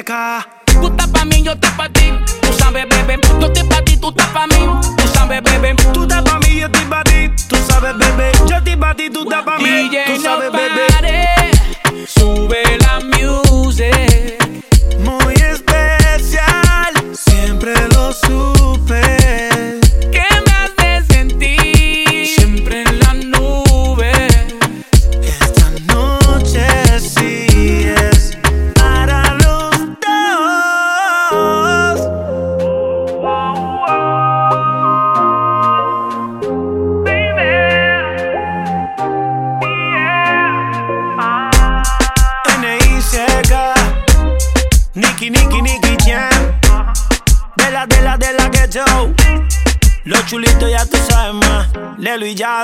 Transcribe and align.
Tú 0.00 0.86
estás 0.86 1.08
pa' 1.08 1.26
mí, 1.26 1.42
yo 1.42 1.52
estoy 1.52 1.70
pa' 1.76 1.88
ti. 1.90 2.10
Tú 2.40 2.52
sabes, 2.54 2.88
bebé. 2.88 3.20
Yo 3.38 3.46
estoy 3.48 3.64
pa' 3.64 3.82
ti, 3.82 3.98
tú 3.98 4.08
estás 4.08 4.28
pa' 4.28 4.46
mí. 4.46 4.56
Tú 4.96 5.06
sabes, 5.08 5.42
bebé. 5.42 5.74
Tú 5.92 6.04
estás 6.04 6.22
pa' 6.22 6.38
mí, 6.38 6.58
yo 6.58 6.66
estoy 6.66 6.84
pa' 6.86 7.04
ti. 7.04 7.30
Tú 7.48 7.56
sabes, 7.68 7.98
bebé. 7.98 8.32
Yo 8.48 8.56
estoy 8.56 8.76
pa' 8.76 8.94
ti, 8.94 9.10
tú 9.10 9.22
estás 9.24 9.42
pa' 9.42 9.58
mí. 9.58 9.90
Tú 10.06 10.22
sabes, 10.22 10.50
bebé. 10.52 10.99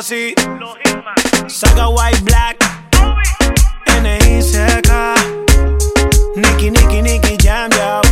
Saga 0.07 1.89
White 1.89 2.23
Black. 2.23 2.57
N.I.C.K. 3.99 5.15
Nicky, 6.37 6.71
Nicky, 6.71 7.03
Nicky 7.03 7.37
Jam, 7.43 7.69
yo. 7.73 8.03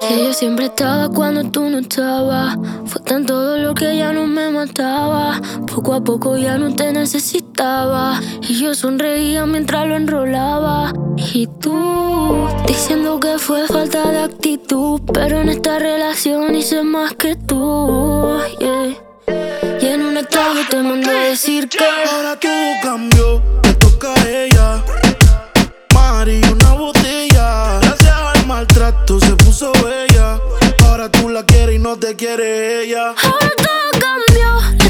Que 0.00 0.24
yo 0.24 0.32
siempre 0.32 0.64
estaba 0.64 1.08
cuando 1.08 1.48
tú 1.48 1.70
no 1.70 1.78
estabas. 1.78 2.56
Fue 2.86 3.00
tanto 3.02 3.40
dolor 3.40 3.76
que 3.76 3.96
ya 3.96 4.12
no 4.12 4.26
me 4.26 4.50
mataba. 4.50 5.40
Poco 5.72 5.94
a 5.94 6.02
poco 6.02 6.36
ya 6.36 6.58
no 6.58 6.74
te 6.74 6.92
necesitaba. 6.92 8.20
Y 8.42 8.60
yo 8.60 8.74
sonreía 8.74 9.46
mientras 9.46 9.86
lo 9.86 9.94
enrolaba. 9.94 10.92
Y 11.32 11.46
tú 11.46 12.48
diciendo 12.66 13.20
que 13.20 13.38
fue 13.38 13.68
falta 13.68 14.10
de 14.10 14.18
actitud. 14.18 15.00
Pero 15.14 15.42
en 15.42 15.50
esta 15.50 15.78
relación 15.78 16.56
hice 16.56 16.82
más 16.82 17.14
que 17.14 17.36
tú. 17.36 18.36
yeah. 18.58 19.05
Y 19.80 19.86
en 19.86 20.02
un 20.02 20.16
estado 20.16 20.54
te 20.68 20.82
mandé 20.82 21.10
a 21.10 21.20
decir 21.30 21.68
que. 21.68 21.78
Ahora 21.84 22.38
todo 22.38 22.72
cambió, 22.82 23.42
te 23.62 23.72
toca 23.74 24.14
a 24.14 24.28
ella. 24.28 24.84
Mari, 25.94 26.40
una 26.52 26.72
botella. 26.72 27.78
Gracias 27.80 28.14
al 28.34 28.46
maltrato 28.46 29.20
se 29.20 29.36
puso 29.36 29.72
bella. 29.72 30.38
Ahora 30.84 31.10
tú 31.10 31.28
la 31.28 31.44
quieres 31.44 31.76
y 31.76 31.78
no 31.78 31.96
te 31.96 32.16
quiere 32.16 32.82
ella. 32.84 33.14
Ahora 33.22 33.50
todo 33.56 34.00
cambió, 34.00 34.85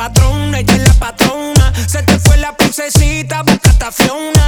patrón, 0.00 0.54
ella 0.54 0.76
es 0.76 0.88
la 0.88 0.94
patrona. 0.94 1.72
Se 1.86 2.02
te 2.02 2.18
fue 2.18 2.38
la 2.38 2.56
princesita, 2.56 3.42
busca 3.42 3.88
a 3.88 3.92
Fiona. 3.92 4.39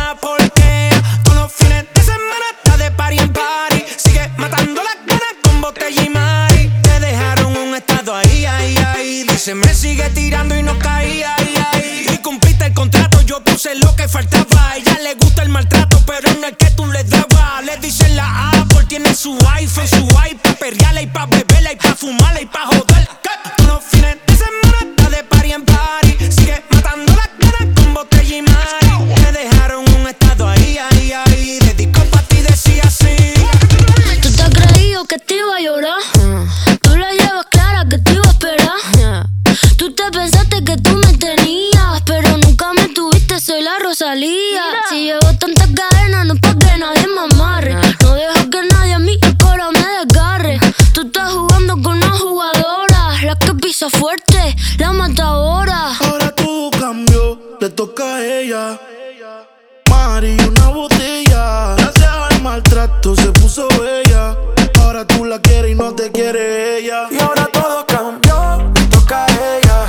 Y 66.14 67.18
ahora 67.20 67.46
todo 67.50 67.86
cambió, 67.86 68.70
toca 68.90 69.24
a 69.24 69.56
ella. 69.56 69.86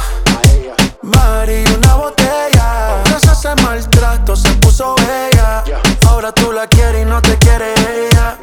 Mari, 1.01 1.65
una 1.77 1.95
botella. 1.95 3.03
Gracias 3.05 3.45
al 3.45 3.61
maltrato 3.61 4.33
se 4.35 4.49
puso 4.53 4.95
bella. 4.95 5.63
Ahora 6.07 6.31
tú 6.31 6.53
la 6.53 6.65
quieres 6.67 7.01
y 7.01 7.05
no 7.05 7.21
te 7.21 7.37
quiere 7.39 7.73
ella. 7.73 8.37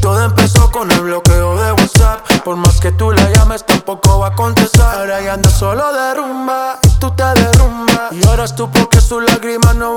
Todo 0.00 0.24
empezó 0.24 0.68
con 0.70 0.90
el 0.90 1.00
bloqueo 1.00 1.56
de 1.62 1.72
WhatsApp. 1.72 2.26
Por 2.42 2.56
más 2.56 2.80
que 2.80 2.90
tú 2.90 3.12
la 3.12 3.30
llames, 3.30 3.64
tampoco 3.64 4.18
va 4.18 4.28
a 4.28 4.34
contestar. 4.34 4.98
Ahora 4.98 5.20
ya 5.20 5.34
anda 5.34 5.50
solo 5.50 5.92
de 5.92 6.14
rumba 6.14 6.80
y 6.82 6.88
tú 6.98 7.12
te 7.12 7.22
derrumbas. 7.22 8.12
Y 8.12 8.26
ahora 8.26 8.46
tú 8.48 8.68
porque 8.70 9.00
sus 9.00 9.22
lágrimas 9.22 9.76
no 9.76 9.94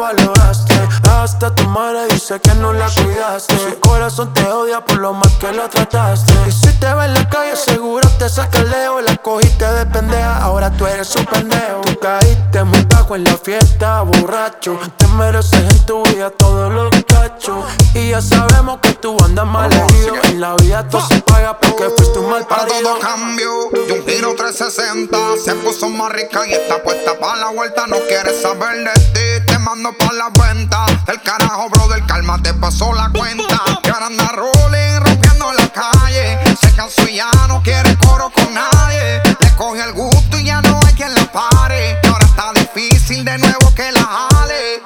Hasta 1.21 1.53
tu 1.53 1.68
madre 1.68 2.07
dice 2.07 2.39
que 2.39 2.51
no 2.56 2.73
la 2.73 2.89
cuidaste. 2.89 3.56
Su 3.56 3.79
corazón 3.79 4.33
te 4.33 4.44
odia 4.44 4.83
por 4.83 4.97
lo 4.97 5.13
mal 5.13 5.31
que 5.38 5.51
la 5.51 5.69
trataste. 5.69 6.33
Y 6.47 6.51
si 6.51 6.73
te 6.79 6.91
ve 6.95 7.06
en 7.06 7.13
la 7.13 7.29
calle, 7.29 7.56
seguro 7.56 8.09
te 8.18 8.27
saca 8.27 8.57
el 8.57 8.71
leo. 8.71 9.00
La 9.01 9.15
cogiste 9.18 9.71
de 9.71 9.85
pendeja, 9.85 10.38
ahora 10.38 10.71
tú 10.71 10.88
eres 10.88 11.15
un 11.15 11.25
pendejo. 11.25 11.81
Tú 11.85 12.00
caíste 12.00 12.63
muy 12.63 12.83
bajo 12.85 13.15
en 13.15 13.25
la 13.25 13.38
fiesta, 13.38 14.01
borracho. 14.01 14.79
Te 14.97 15.06
mereces 15.09 15.59
en 15.59 15.85
tu 15.85 16.01
vida 16.06 16.31
todo 16.31 16.71
lo 16.71 16.89
que 16.89 17.06
borracho. 17.07 17.63
Y 17.94 18.09
ya 18.09 18.21
sabemos 18.21 18.79
que 18.81 18.94
tú 18.94 19.15
andas 19.23 19.45
mal 19.45 19.71
herido. 19.71 20.15
En 20.23 20.41
la 20.41 20.56
vida 20.56 20.88
todo 20.89 21.06
se 21.07 21.21
paga 21.21 21.59
porque 21.59 21.83
fuiste 21.97 22.18
un 22.18 22.31
mal 22.31 22.47
Para 22.47 22.65
todo 22.65 22.97
cambio, 23.00 23.69
y 23.88 23.91
un 23.91 24.07
giro 24.07 24.33
360. 24.35 25.18
Se 25.44 25.53
puso 25.56 25.88
más 25.88 26.12
rica 26.13 26.47
y 26.47 26.53
está 26.53 26.81
puesta 26.81 27.19
para 27.19 27.41
la 27.41 27.51
vuelta. 27.51 27.85
No 27.85 27.97
quieres 28.07 28.41
saber 28.41 28.83
de 28.83 29.39
ti, 29.39 29.50
mando 29.71 29.94
para 29.94 30.13
la 30.13 30.29
venta. 30.29 30.85
El 31.07 31.21
carajo, 31.21 31.69
bro, 31.69 31.88
del 31.88 32.06
calma 32.06 32.38
te 32.44 32.53
pasó 32.53 32.94
la 32.94 33.09
cuenta. 33.09 33.62
Ahora 33.85 34.07
anda 34.07 34.27
rolling, 34.33 35.00
rompiendo 35.00 35.53
la 35.53 35.68
calle. 35.69 36.39
Se 36.59 36.73
cansó 36.73 37.07
y 37.07 37.15
ya 37.15 37.31
no 37.47 37.63
quiere 37.63 37.95
coro 37.97 38.29
con 38.31 38.53
nadie. 38.53 39.21
Le 39.39 39.56
coge 39.56 39.81
el 39.81 39.94
gusto 39.94 40.38
y 40.38 40.44
ya 40.44 40.62
no 40.62 40.77
hay 40.85 40.94
quien 40.94 41.13
la 41.15 41.31
pare. 41.31 41.97
Ahora 42.06 42.25
está 42.25 42.51
difícil 42.53 43.23
de 43.23 43.38
nuevo 43.38 43.73
que 43.73 43.91
la 43.94 44.03
jale. 44.03 44.81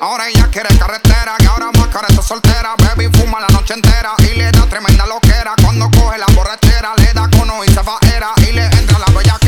Ahora 0.00 0.28
ella 0.28 0.48
quiere 0.52 0.68
carretera, 0.76 1.36
que 1.38 1.46
ahora 1.46 1.70
más 1.72 1.88
está 1.88 2.22
soltera. 2.22 2.74
Baby 2.76 3.08
fuma 3.18 3.40
la 3.40 3.48
noche 3.48 3.72
entera 3.72 4.12
y 4.18 4.36
le 4.36 4.52
da 4.52 4.66
tremenda 4.66 5.06
loquera. 5.06 5.54
Cuando 5.62 5.90
coge 5.92 6.18
la 6.18 6.26
borrachera, 6.34 6.94
le 6.98 7.12
da 7.14 7.28
cono 7.30 7.64
y 7.64 7.68
se 7.68 7.80
va 7.80 7.96
era. 8.14 8.32
Y 8.46 8.52
le 8.52 8.66
entra 8.66 8.98
la 8.98 9.06
bellaquera, 9.06 9.45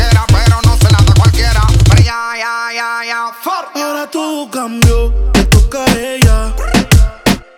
todo 4.19 4.50
cambió, 4.50 5.15
te 5.32 5.44
toca 5.44 5.85
a 5.85 5.94
ella. 5.97 6.53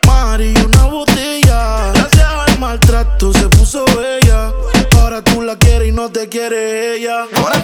Mari, 0.06 0.52
una 0.62 0.84
botella. 0.84 1.90
Gracias 1.94 2.28
al 2.46 2.58
maltrato 2.58 3.32
se 3.32 3.48
puso 3.48 3.82
bella. 3.96 4.52
Ahora 4.98 5.24
tú 5.24 5.40
la 5.40 5.56
quieres 5.56 5.88
y 5.88 5.92
no 5.92 6.10
te 6.10 6.28
quiere 6.28 6.96
ella. 6.96 7.24
Ahora 7.34 7.59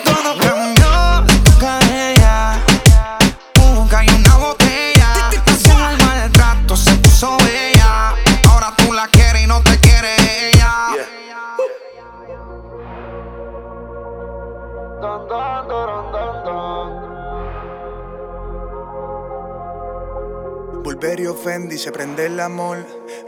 Bulberio 20.96 21.34
Fendi 21.34 21.76
se 21.76 21.93
prende 21.93 22.25
el 22.25 22.40
amor. 22.40 22.78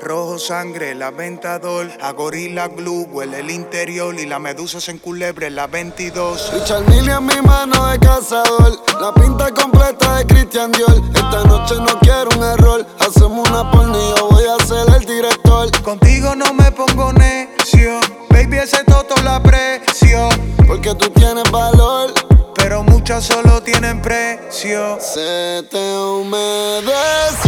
Rojo 0.00 0.38
sangre, 0.38 0.94
la 0.94 1.10
ventador. 1.10 1.86
A 2.00 2.12
gorila 2.12 2.68
glue 2.68 3.04
huele 3.10 3.40
el 3.40 3.50
interior. 3.50 4.18
Y 4.18 4.24
la 4.24 4.38
medusa 4.38 4.80
se 4.80 4.92
enculebre 4.92 5.50
la 5.50 5.66
22. 5.66 6.50
Richard 6.54 6.88
Mille 6.88 7.12
en 7.12 7.26
mi 7.26 7.38
mano 7.42 7.88
de 7.88 7.98
cazador. 7.98 8.72
La 8.98 9.12
pinta 9.12 9.52
completa 9.52 10.16
de 10.16 10.26
Christian 10.26 10.72
Dior. 10.72 10.96
Esta 11.14 11.44
noche 11.44 11.74
no 11.74 11.98
quiero 12.00 12.30
un 12.38 12.42
error. 12.42 12.86
Hacemos 13.00 13.46
una 13.46 13.70
porno 13.70 13.98
y 13.98 14.18
yo 14.18 14.30
voy 14.30 14.44
a 14.46 14.64
ser 14.64 14.88
el 14.96 15.04
director. 15.04 15.82
Contigo 15.82 16.34
no 16.34 16.54
me 16.54 16.72
pongo 16.72 17.12
necio. 17.12 18.00
Baby, 18.30 18.60
ese 18.60 18.82
toto 18.84 19.14
la 19.22 19.36
aprecio. 19.36 20.30
Porque 20.66 20.94
tú 20.94 21.10
tienes 21.10 21.50
valor. 21.50 22.14
Pero 22.54 22.82
muchas 22.82 23.24
solo 23.24 23.62
tienen 23.62 24.00
precio. 24.00 24.98
Se 25.00 25.62
te 25.70 25.98
humedeció 25.98 27.47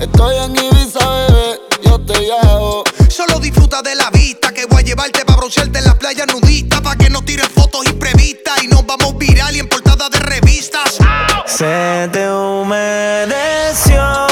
Estoy 0.00 0.36
en 0.36 0.56
Ibiza, 0.56 1.08
bebé. 1.08 1.60
Yo 1.84 1.98
te 2.00 2.14
llevo. 2.20 2.84
Solo 3.08 3.38
disfruta 3.40 3.80
de 3.82 3.94
la 3.94 4.10
vista 4.10 4.52
que 4.52 4.66
voy 4.66 4.82
a 4.82 4.84
llevarte 4.84 5.24
para 5.24 5.38
broncearte 5.38 5.78
en 5.78 5.84
la 5.84 5.98
playa 5.98 6.26
nudista. 6.26 6.82
Pa' 6.82 6.96
que 6.96 7.08
no 7.08 7.22
tires 7.22 7.48
fotos 7.48 7.86
imprevistas 7.86 8.62
y 8.62 8.68
nos 8.68 8.84
vamos 8.84 9.16
viral 9.16 9.56
y 9.56 9.60
en 9.60 9.68
portada 9.68 10.08
de 10.10 10.18
revistas. 10.18 10.98
Se 11.46 12.08
te 12.12 12.30
humedeció 12.30 14.25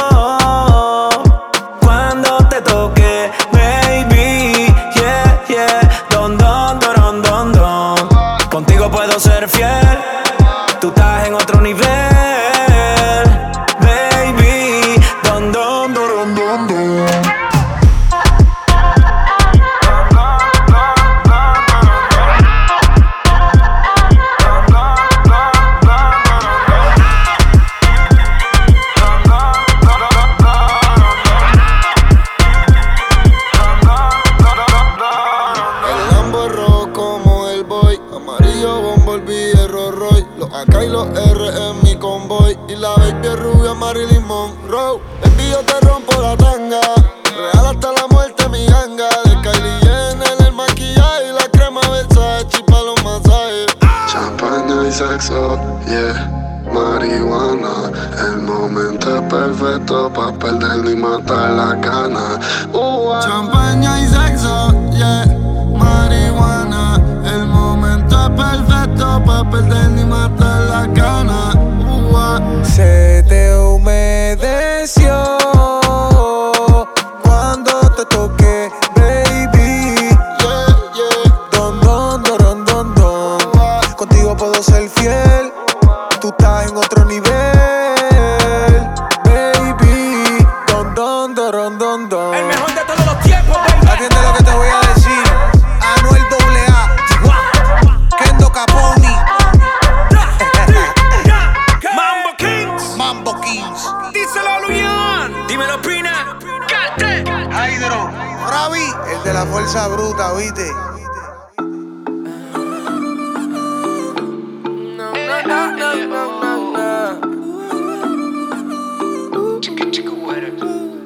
¿viste? 110.66 111.34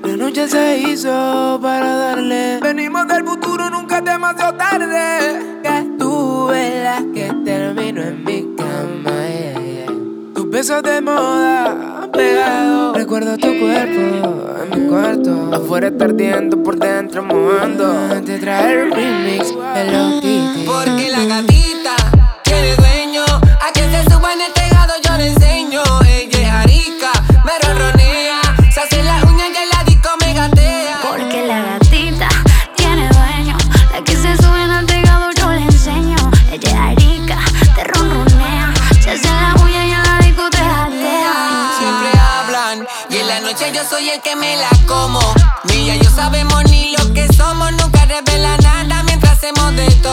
La 0.05 0.17
noche 0.17 0.49
se 0.49 0.79
hizo 0.79 1.59
para 1.63 1.95
darle. 1.97 2.61
Venimos 2.63 3.07
del 3.09 3.25
futuro, 3.25 3.71
nunca 3.71 3.99
es 3.99 4.05
demasiado 4.05 4.55
tarde. 4.55 5.61
Que 5.63 5.91
tú 5.99 6.51
la 6.83 7.03
que 7.13 7.33
termino 7.45 8.03
en 8.03 8.25
mi 8.25 8.55
cama. 8.57 9.13
Tus 10.35 10.51
besos 10.51 10.83
de 10.83 11.01
moda 11.01 12.09
pegado. 12.13 12.95
Recuerdo 12.95 13.37
tu 13.37 13.59
cuerpo 13.59 14.01
en 14.63 14.71
mi 14.71 14.78
cuarto. 14.89 15.51
Afuera 15.53 15.89
está 15.89 16.05
ardiendo, 16.07 16.63
por 16.63 16.79
dentro 16.79 17.23
mojando. 17.23 17.85
Te 18.25 18.39
trae 18.39 18.83
el 18.83 18.91
remix 18.91 19.53
los 19.53 20.23
Porque 20.67 21.11
la 21.11 21.25
gatita 21.25 21.58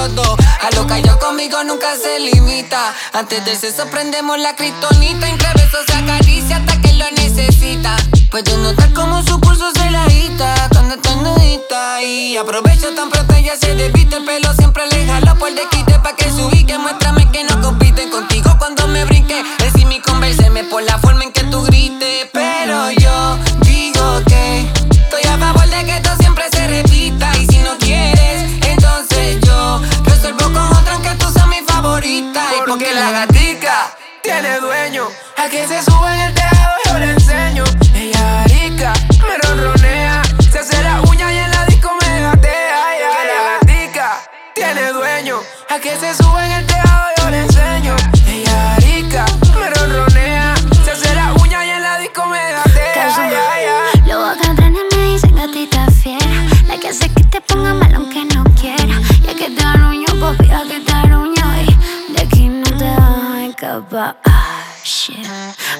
A 0.05 0.69
lo 0.75 0.85
que 0.85 1.01
yo 1.01 1.17
conmigo 1.17 1.63
nunca 1.63 1.87
se 1.95 2.19
limita. 2.19 2.93
Antes 3.13 3.43
del 3.43 3.57
sexo 3.57 3.87
prendemos 3.89 4.37
la 4.37 4.55
cristonita, 4.55 5.27
entre 5.27 5.49
besos 5.53 5.83
se 5.87 5.93
acaricia 5.93 6.57
hasta 6.57 6.79
que 6.79 6.93
lo 6.93 7.09
necesita. 7.09 7.97
Puedo 8.29 8.55
notar 8.57 8.93
como 8.93 9.23
su 9.23 9.41
pulso 9.41 9.71
se 9.71 9.89
la 9.89 10.03
agita 10.03 10.69
cuando 10.71 10.93
está 10.93 11.15
nudita 11.15 12.03
y 12.03 12.37
aprovecho 12.37 12.93
tan 12.93 13.09
pronto 13.09 13.33
ella 13.33 13.55
se 13.59 13.73
despiste 13.73 14.17
el 14.17 14.25
pelo. 14.25 14.53
Siempre 14.53 14.83
le 14.91 15.07
jalo 15.07 15.35
por 15.39 15.51
desquite 15.55 15.97
pa 15.97 16.15
que 16.15 16.29
se 16.29 16.43
ubique. 16.43 16.77
Muéstrame 16.77 17.27
que 17.31 17.43
no 17.43 17.59
compiten 17.59 18.11
contigo 18.11 18.55
cuando 18.59 18.87
me 18.87 19.05
brinque. 19.05 19.43
Decime 19.57 19.95
y 19.95 20.01
convérseme 20.01 20.65
por 20.65 20.83
la 20.83 20.99
forma 20.99 21.24
tiene 34.25 34.59
dueño. 34.59 35.07
A 35.37 35.47
que 35.49 35.67
se 35.67 35.83
sube 35.83 36.13
en 36.13 36.19
el 36.21 36.33
tejado 36.33 36.75
yo 36.85 36.97
le 36.97 37.11
enseño. 37.11 37.63
Ella 37.93 38.41
arica, 38.41 38.93
me 39.21 39.37
ronronea. 39.37 40.23
Se 40.51 40.59
hace 40.59 40.81
la 40.83 41.01
uña 41.01 41.31
y 41.31 41.37
en 41.37 41.51
la 41.51 41.65
disco 41.65 41.91
me 42.01 42.21
gatea. 42.21 42.77
Que 42.97 43.27
la 43.27 43.39
gatica 43.51 44.21
tiene 44.55 44.91
dueño. 44.91 45.39
A 45.69 45.79
que 45.79 45.95
se 45.97 46.15
sube 46.15 46.43
en 46.43 46.51
el 46.51 46.65
tejado 46.65 46.74
Ah, 63.97 64.13
shit. 64.83 65.25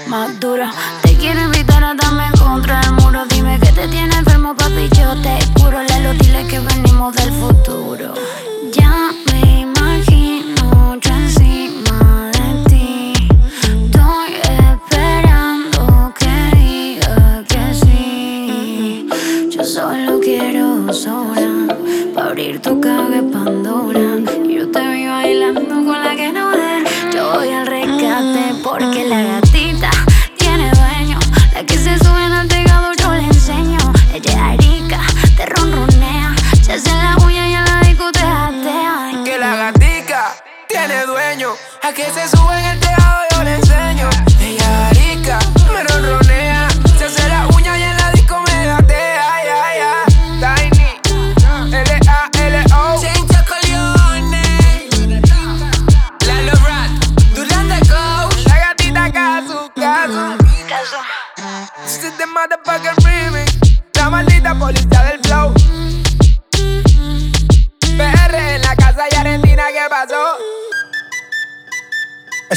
Más 0.07 0.39
duro. 0.39 0.65
Te 1.01 1.17
quiero 1.17 1.41
invitar 1.41 1.83
a 1.83 1.93
darme 1.95 2.31
contra 2.39 2.79
el 2.81 2.91
muro. 2.93 3.25
Dime 3.25 3.59
que 3.59 3.71
te 3.73 3.87
tiene 3.89 4.15
enfermo, 4.15 4.55
papi. 4.55 4.87
Yo 4.97 5.13
te 5.21 5.37
curo. 5.53 5.81
Lelo, 5.83 6.13
dile 6.13 6.47
que 6.47 6.59
venimos 6.59 7.13
del 7.13 7.31
futuro. 7.33 7.64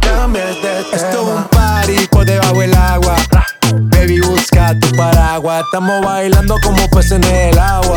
cambies 0.00 0.46
de 0.62 0.84
tema. 0.84 0.96
Esto 0.96 1.08
es 1.08 1.36
un 1.36 1.44
party 1.44 2.06
por 2.10 2.24
debajo 2.24 2.60
del 2.60 2.74
agua. 2.74 3.16
Baby, 3.74 4.20
busca 4.20 4.78
tu 4.78 4.94
paraguas. 4.96 5.64
Estamos 5.64 6.04
bailando 6.04 6.56
como 6.62 6.88
peces 6.90 7.12
en 7.12 7.24
el 7.24 7.58
agua. 7.58 7.96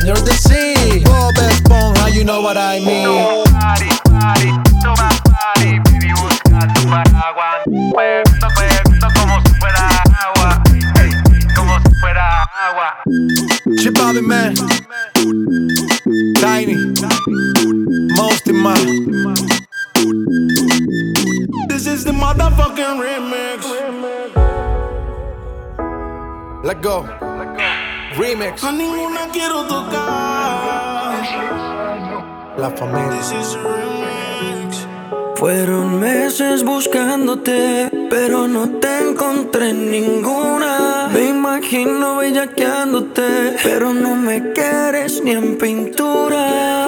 Let 26.81 26.87
go. 26.87 27.05
Remix. 28.17 28.63
A 28.63 28.71
ninguna 28.71 29.27
quiero 29.31 29.65
tocar. 29.67 31.13
La 32.57 32.71
familia. 32.71 33.19
This 33.19 33.31
is 33.31 33.55
a 33.55 33.59
remix. 33.59 34.87
Fueron 35.35 35.99
meses 35.99 36.63
buscándote, 36.63 37.91
pero 38.09 38.47
no 38.47 38.67
te 38.79 39.09
encontré 39.09 39.73
ninguna. 39.73 41.07
Me 41.13 41.29
imagino 41.29 42.17
bellaqueándote, 42.17 43.57
pero 43.61 43.93
no 43.93 44.15
me 44.15 44.51
quieres 44.53 45.21
ni 45.23 45.31
en 45.31 45.59
pintura. 45.59 46.87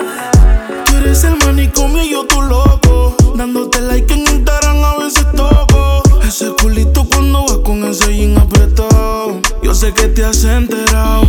Tú 0.85 0.97
eres 0.97 1.23
el 1.23 1.37
manicomio 1.45 2.01
y 2.01 2.09
yo 2.09 2.25
tu 2.25 2.41
loco. 2.41 3.15
Dándote 3.35 3.81
like 3.81 4.11
en 4.11 4.21
Instagram 4.21 4.83
a 4.83 4.97
veces 5.03 5.31
toco. 5.35 6.01
Ese 6.27 6.51
culito 6.59 7.05
cuando 7.13 7.43
vas 7.43 7.57
con 7.59 7.83
ese 7.83 8.15
jean 8.15 8.37
apretado. 8.39 9.42
Yo 9.73 9.79
sé 9.79 9.91
que 9.91 10.07
te 10.07 10.23
has 10.23 10.43
enterado. 10.43 11.23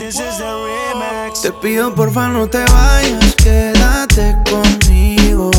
This 0.00 0.16
is 0.16 0.38
the 0.38 0.50
remix. 0.66 1.42
Te 1.42 1.52
pido 1.52 1.94
porfa 1.94 2.26
no 2.26 2.48
te 2.48 2.64
vayas, 2.64 3.36
quédate 3.36 4.36
conmigo. 4.50 5.52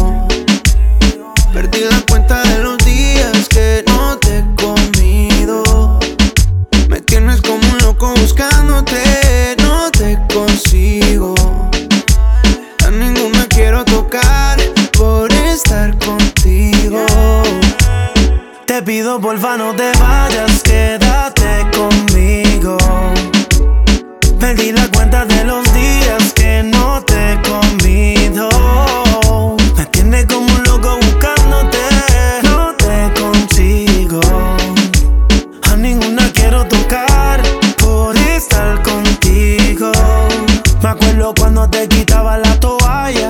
Perdí 1.53 1.79
la 1.89 2.01
cuenta 2.09 2.43
de 2.43 2.59
los 2.59 2.77
días 2.79 3.47
que 3.47 3.85
no 3.87 4.17
te 4.17 4.39
he 4.39 4.45
comido. 4.55 5.97
Me 6.89 6.99
tienes 6.99 7.41
como 7.41 7.65
un 7.71 7.77
loco 7.77 8.13
buscándote, 8.19 9.55
no 9.63 9.89
te 9.89 10.19
consigo. 10.33 11.35
A 12.85 12.91
ninguna 12.91 13.47
quiero 13.47 13.85
tocar 13.85 14.59
por 14.97 15.31
estar 15.31 15.97
contigo. 15.99 17.05
Te 18.65 18.81
pido 18.83 19.21
porfa 19.21 19.55
no 19.55 19.73
te 19.73 19.89
vayas, 19.97 20.61
quédate 20.63 21.65
conmigo. 21.71 22.08
Perdí 24.49 24.71
la 24.71 24.87
cuenta 24.87 25.25
de 25.25 25.43
los 25.43 25.63
días 25.75 26.33
que 26.33 26.63
no 26.63 27.03
te 27.03 27.33
he 27.33 27.41
comido. 27.43 28.49
Me 29.77 29.85
tienes 29.85 30.25
como 30.25 30.47
un 30.51 30.63
loco 30.63 30.97
buscándote, 30.97 31.77
no 32.45 32.73
te 32.73 33.21
consigo. 33.21 34.19
A 35.61 35.75
ninguna 35.75 36.31
quiero 36.33 36.65
tocar 36.65 37.43
por 37.77 38.17
estar 38.17 38.81
contigo. 38.81 39.91
Me 40.81 40.89
acuerdo 40.89 41.31
cuando 41.37 41.69
te 41.69 41.87
quitaba 41.87 42.39
la 42.39 42.59
toalla 42.59 43.29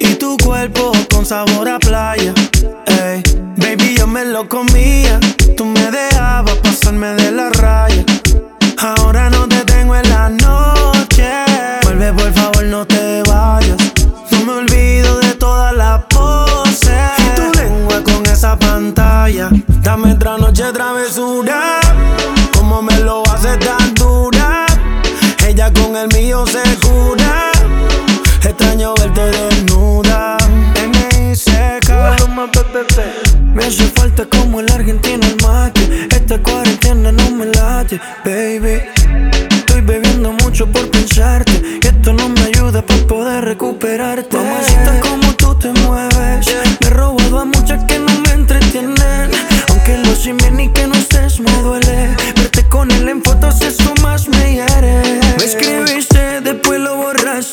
y 0.00 0.16
tu 0.16 0.36
cuerpo 0.38 0.90
con 1.14 1.24
sabor 1.24 1.68
a 1.68 1.78
playa. 1.78 2.34
Ey, 2.86 3.22
baby, 3.56 3.94
yo 3.96 4.08
me 4.08 4.24
lo 4.24 4.48
comía. 4.48 5.20
No 12.66 12.86
te 12.86 13.22
vayas. 13.28 13.76
No 14.30 14.44
me 14.44 14.52
olvido 14.52 15.18
de 15.18 15.34
todas 15.34 15.74
las 15.74 16.04
poses. 16.06 16.90
Y 17.18 17.34
tu 17.36 17.58
lengua 17.58 18.02
con 18.02 18.26
esa 18.26 18.58
pantalla. 18.58 19.50
Dame 19.82 20.12
otra 20.12 20.36
noche 20.36 20.64
travesura. 20.72 21.80
Como 22.52 22.82
me 22.82 22.98
lo 23.00 23.22
hace 23.32 23.56
tan 23.58 23.94
dura. 23.94 24.66
Ella 25.46 25.72
con 25.72 25.96
el 25.96 26.08
mío 26.08 26.44
se 26.46 26.62
cura. 26.86 27.52
Extraño 28.42 28.94
verte 28.94 29.22
desnuda. 29.22 30.36
M.I.C.K. 30.82 32.16
Me 33.54 33.64
hace 33.64 33.84
falta 33.94 34.26
como 34.26 34.60
el 34.60 34.70
argentino 34.70 35.26
el 35.26 35.36
mate. 35.42 36.08
Esta 36.10 36.38
cuarentena 36.42 37.12
no 37.12 37.30
me 37.30 37.46
late, 37.46 38.00
baby. 38.24 38.45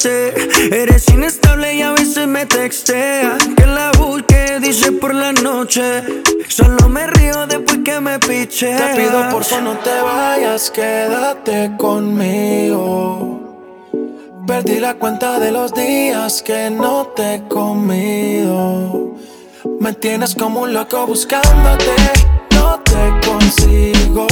Eres 0.05 1.07
inestable 1.07 1.75
y 1.75 1.81
a 1.81 1.91
veces 1.91 2.27
me 2.27 2.45
textea. 2.45 3.37
Que 3.55 3.65
la 3.65 3.91
busque, 3.97 4.59
dice 4.59 4.91
por 4.91 5.15
la 5.15 5.31
noche. 5.31 6.03
Solo 6.49 6.89
me 6.89 7.07
río 7.07 7.47
después 7.47 7.79
que 7.85 8.01
me 8.01 8.19
piche. 8.19 8.75
Te 8.75 8.95
pido 8.97 9.29
por 9.29 9.45
favor 9.45 9.63
no 9.63 9.77
te 9.77 10.01
vayas, 10.01 10.69
quédate 10.71 11.71
conmigo. 11.77 13.39
Perdí 14.45 14.81
la 14.81 14.95
cuenta 14.95 15.39
de 15.39 15.51
los 15.51 15.73
días 15.73 16.41
que 16.41 16.69
no 16.69 17.07
te 17.15 17.35
he 17.35 17.47
comido. 17.47 19.15
Me 19.79 19.93
tienes 19.93 20.35
como 20.35 20.63
un 20.63 20.73
loco 20.73 21.07
buscándote, 21.07 21.95
no 22.51 22.81
te 22.81 23.27
consigo. 23.27 24.27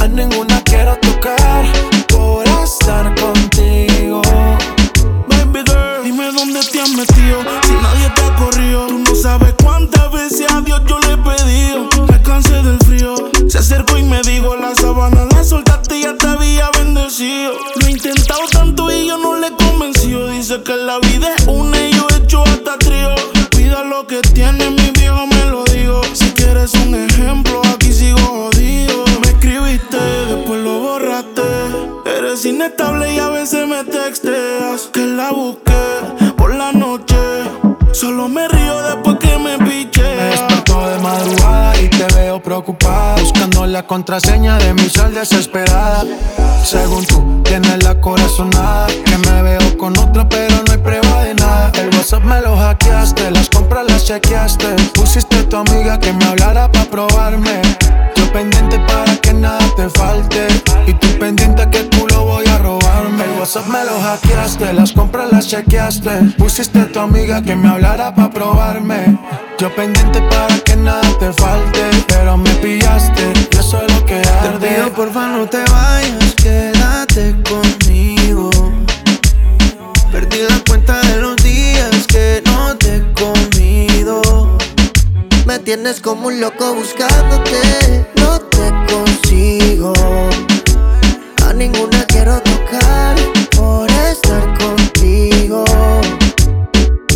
A 0.00 0.08
ninguna 0.08 0.60
quiero 0.64 0.96
tocar 0.96 1.64
por 2.08 2.44
estar 2.64 3.14
contigo. 3.14 3.85
Si 6.96 7.02
nadie 7.02 8.08
te 8.14 8.22
ha 8.22 8.34
corrido, 8.36 8.86
tú 8.86 8.98
no 9.00 9.14
sabes 9.14 9.52
cuántas 9.62 10.10
veces 10.12 10.50
a 10.50 10.62
Dios 10.62 10.80
yo 10.86 10.98
le 11.00 11.12
he 11.12 11.18
pedido. 11.18 12.06
Me 12.08 12.22
cansé 12.22 12.62
del 12.62 12.78
frío. 12.86 13.14
Se 13.50 13.58
acercó 13.58 13.98
y 13.98 14.02
me 14.02 14.22
dijo: 14.22 14.56
La 14.56 14.74
sabana 14.74 15.26
la 15.30 15.44
soltaste 15.44 15.98
y 15.98 16.02
ya 16.04 16.16
te 16.16 16.26
había 16.26 16.70
bendecido. 16.70 17.52
Lo 17.74 17.86
he 17.86 17.90
intentado 17.90 18.40
tanto 18.50 18.90
y 18.90 19.08
yo 19.08 19.18
no 19.18 19.36
le 19.36 19.48
he 19.48 19.52
convencido. 19.52 20.30
Dice 20.30 20.62
que 20.62 20.74
la 20.74 20.98
vida 21.00 21.34
es 21.36 21.46
una 21.46 21.86
y 21.86 21.92
yo 21.92 22.06
he 22.08 22.16
hecho 22.16 22.42
hasta 22.44 22.78
trío. 22.78 23.14
Cuida 23.52 23.84
lo 23.84 24.06
que 24.06 24.22
tiene, 24.32 24.70
mi 24.70 24.90
viejo 24.92 25.26
me 25.26 25.44
lo 25.50 25.64
digo. 25.64 26.00
Si 26.14 26.30
quieres 26.30 26.72
un 26.72 26.94
ejemplo, 26.94 27.60
aquí 27.74 27.92
sigo 27.92 28.18
jodido. 28.20 29.04
Me 29.22 29.28
escribiste, 29.28 29.98
después 29.98 30.62
lo 30.62 30.80
borraste. 30.80 31.42
Eres 32.06 32.42
inestable 32.46 33.14
y 33.14 33.18
a 33.18 33.28
veces 33.28 33.68
me 33.68 33.84
texteas. 33.84 34.88
Que 34.90 35.04
la 35.04 35.30
busqué. 35.30 35.75
Solo 38.06 38.28
me 38.28 38.46
río 38.46 38.82
después 38.82 39.16
que 39.18 39.36
me 39.36 39.58
piché. 39.58 40.00
Me 40.00 40.24
despertó 40.26 40.88
de 40.88 40.96
madrugada 41.00 41.80
y 41.80 41.88
te 41.88 42.06
veo 42.14 42.40
preocupada. 42.40 43.16
Buscando 43.20 43.66
la 43.66 43.84
contraseña 43.84 44.58
de 44.58 44.74
mi 44.74 44.88
sal 44.88 45.12
desesperada. 45.12 46.04
Según 46.62 47.04
tú, 47.04 47.42
tienes 47.42 47.82
la 47.82 48.00
corazonada. 48.00 48.86
Que 48.86 49.18
me 49.18 49.42
veo 49.42 49.76
con 49.76 49.98
otra, 49.98 50.28
pero 50.28 50.54
no 50.54 50.70
hay 50.70 50.78
prueba 50.78 51.24
de 51.24 51.34
nada. 51.34 51.72
El 51.80 51.88
WhatsApp 51.96 52.22
me 52.22 52.40
lo 52.42 52.56
hackeaste, 52.56 53.28
las 53.32 53.50
compras 53.50 53.84
las 53.88 54.04
chequeaste. 54.04 54.76
Pusiste 54.94 55.38
a 55.38 55.48
tu 55.48 55.56
amiga 55.56 55.98
que 55.98 56.12
me 56.12 56.26
hablara 56.26 56.70
para 56.70 56.84
probarme. 56.84 57.60
Pendiente 58.32 58.78
para 58.80 59.16
que 59.16 59.32
nada 59.32 59.58
te 59.76 59.88
falte. 59.90 60.46
Y 60.86 60.92
tú 60.94 61.08
pendiente 61.18 61.68
que 61.70 61.88
culo 61.96 62.24
voy 62.24 62.46
a 62.46 62.58
robarme. 62.58 63.24
El 63.24 63.38
WhatsApp 63.38 63.66
me 63.66 63.84
lo 63.84 64.00
hackeaste, 64.00 64.72
las 64.72 64.92
compras 64.92 65.32
las 65.32 65.48
chequeaste. 65.48 66.34
Pusiste 66.38 66.80
a 66.80 66.92
tu 66.92 67.00
amiga 67.00 67.42
que 67.42 67.56
me 67.56 67.68
hablara 67.68 68.14
para 68.14 68.30
probarme. 68.30 69.18
Yo 69.58 69.74
pendiente 69.74 70.20
para 70.22 70.58
que 70.58 70.76
nada 70.76 71.08
te 71.18 71.32
falte. 71.32 71.82
Pero 72.08 72.36
me 72.36 72.50
pillaste, 72.56 73.32
yo 73.50 73.62
soy 73.62 73.86
lo 73.88 74.04
que 74.04 74.16
arde. 74.16 74.58
Te 74.58 74.68
pido 74.68 74.92
porfa 74.92 75.28
no 75.28 75.46
te 75.46 75.62
vayas, 75.70 76.34
quédate 76.36 77.34
conmigo. 77.48 78.50
Perdí 80.12 80.38
la 80.48 80.65
tienes 85.66 86.00
como 86.00 86.28
un 86.28 86.40
loco 86.40 86.74
buscándote. 86.74 88.06
No 88.20 88.38
te 88.38 88.70
consigo, 88.88 89.92
a 91.44 91.52
ninguna 91.52 92.04
quiero 92.06 92.40
tocar 92.40 93.16
por 93.56 93.90
estar 93.90 94.56
contigo. 94.58 95.64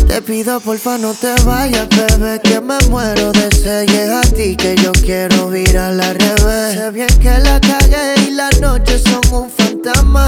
Te 0.05 0.21
pido 0.21 0.59
porfa 0.59 0.97
no 0.97 1.13
te 1.13 1.33
vayas, 1.45 1.87
bebé, 1.87 2.41
que 2.43 2.59
me 2.59 2.77
muero 2.89 3.31
de 3.31 3.55
sed. 3.55 3.87
Llega 3.87 4.19
a 4.19 4.23
ti 4.23 4.57
que 4.57 4.75
yo 4.75 4.91
quiero 4.91 5.47
virar 5.47 5.93
al 5.93 6.15
revés. 6.15 6.73
Sé 6.77 6.91
bien 6.91 7.19
que 7.21 7.39
la 7.39 7.57
cagué 7.61 8.15
y 8.27 8.31
las 8.31 8.59
noches 8.59 9.01
son 9.03 9.43
un 9.43 9.49
fantasma. 9.49 10.27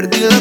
perdido. 0.00 0.39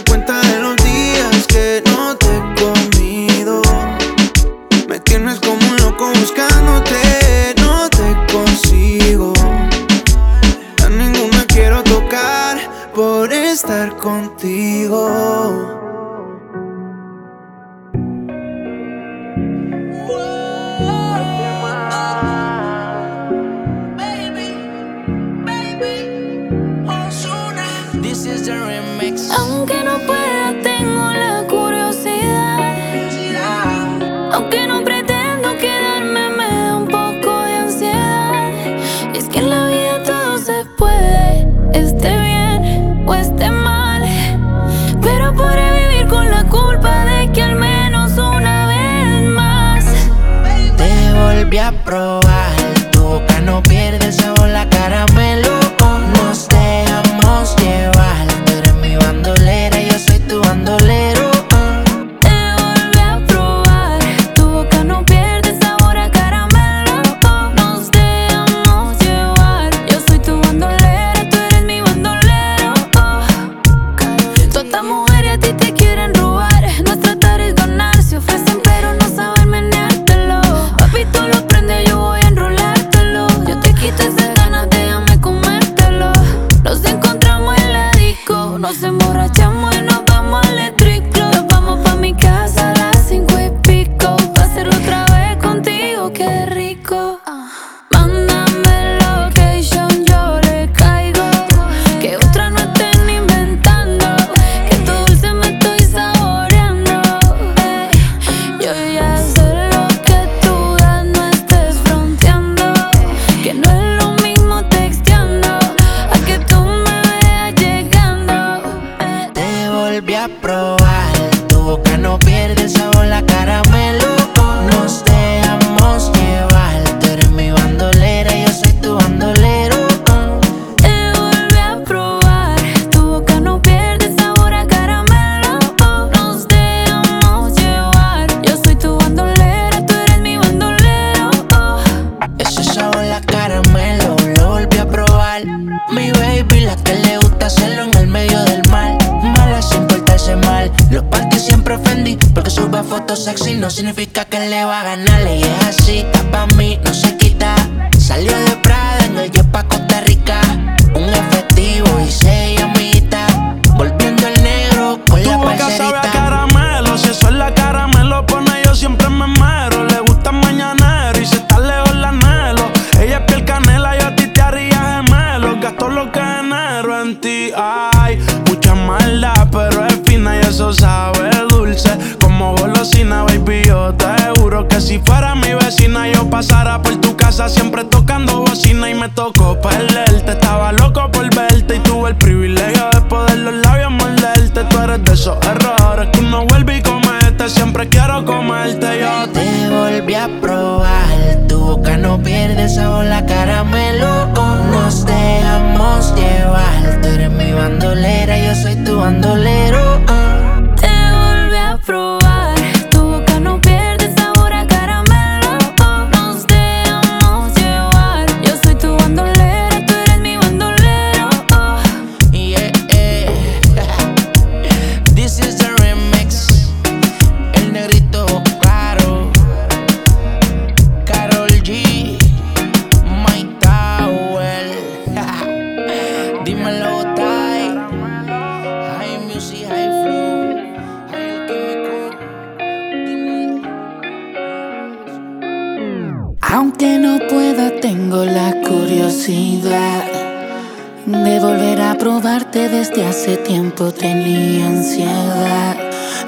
cuerpo 253.79 253.97
tenía 253.97 254.67
ansiedad. 254.67 255.77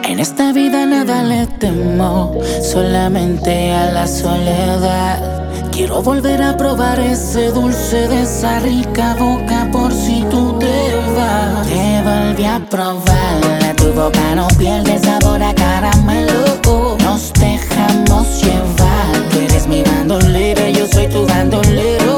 En 0.03 0.19
esta 0.19 0.53
vida 0.53 0.85
nada 0.85 1.23
le 1.23 1.47
temo, 1.47 2.33
solamente 2.61 3.71
a 3.71 3.91
la 3.91 4.07
soledad. 4.07 5.49
Quiero 5.71 6.01
volver 6.01 6.41
a 6.41 6.55
probar 6.55 6.99
ese 6.99 7.51
dulce 7.51 8.07
de 8.07 8.23
esa 8.23 8.59
rica 8.59 9.15
boca 9.19 9.67
por 9.71 9.91
si 9.91 10.21
tú 10.29 10.57
te 10.59 10.95
vas. 11.15 11.67
Te 11.67 12.01
volví 12.03 12.45
a 12.45 12.59
probar, 12.69 13.75
tu 13.75 13.91
boca 13.93 14.35
no 14.35 14.47
pierde 14.57 14.99
sabor 14.99 15.41
a 15.43 15.53
caramelo. 15.53 16.41
Nos 17.03 17.33
dejamos 17.33 18.43
llevar, 18.43 19.29
tú 19.31 19.39
eres 19.39 19.67
mi 19.67 19.83
bandolera, 19.83 20.69
yo 20.69 20.87
soy 20.87 21.07
tu 21.07 21.25
bandolero. 21.25 22.15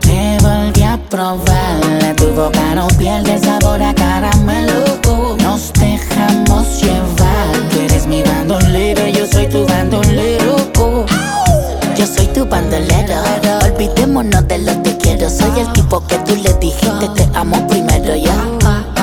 Te 0.00 0.38
volví 0.42 0.82
a 0.82 0.98
probar, 1.10 2.14
tu 2.16 2.28
boca 2.28 2.74
no 2.74 2.86
pierde 2.98 3.38
sabor 3.38 3.82
a 3.82 3.97
bandolero. 12.48 13.16
Olvidémonos 13.64 14.46
de 14.48 14.58
lo 14.58 14.82
que 14.82 14.96
quiero. 14.98 15.28
Soy 15.30 15.60
el 15.60 15.72
tipo 15.72 16.04
que 16.06 16.18
tú 16.18 16.36
le 16.36 16.52
dijiste 16.54 17.08
te 17.14 17.28
amo 17.34 17.66
primero 17.68 18.14
yo. 18.16 18.32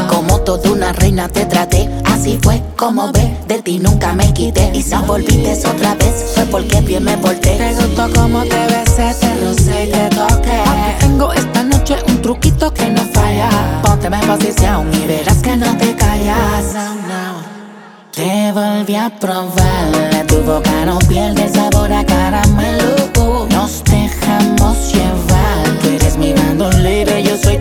Como 0.09 0.39
toda 0.41 0.71
una 0.71 0.93
reina 0.93 1.27
te 1.27 1.45
traté. 1.45 1.89
Así 2.05 2.39
fue 2.41 2.61
como 2.75 3.11
ve, 3.11 3.37
de 3.47 3.61
ti 3.61 3.79
nunca 3.79 4.13
me 4.13 4.33
quité. 4.33 4.71
Y 4.73 4.81
si 4.81 4.95
volviste 4.95 5.67
otra 5.67 5.95
vez, 5.95 6.31
fue 6.33 6.45
porque 6.45 6.81
bien 6.81 7.03
me 7.03 7.15
volteé. 7.17 7.57
Te 7.57 7.75
gustó 7.75 8.09
como 8.19 8.43
te 8.43 8.59
besé, 8.67 9.13
te 9.19 9.45
lucé 9.45 9.85
y 9.85 9.91
te 9.91 10.09
toqué. 10.15 10.63
Tengo 10.99 11.33
esta 11.33 11.63
noche 11.63 11.97
un 12.07 12.21
truquito 12.21 12.73
que 12.73 12.89
no 12.89 13.01
falla. 13.13 13.49
Pónteme 13.83 14.19
en 14.19 14.27
posición 14.27 14.89
y 14.93 15.07
verás 15.07 15.37
que 15.37 15.55
no 15.55 15.77
te 15.77 15.95
callas. 15.95 16.73
No, 16.73 16.95
no. 16.95 17.55
Te 18.11 18.51
volví 18.53 18.95
a 18.95 19.09
probar, 19.09 20.25
tu 20.27 20.37
boca 20.43 20.85
no 20.85 20.99
pierde 20.99 21.49
sabor 21.49 21.91
a 21.91 22.05
caramelo. 22.05 23.04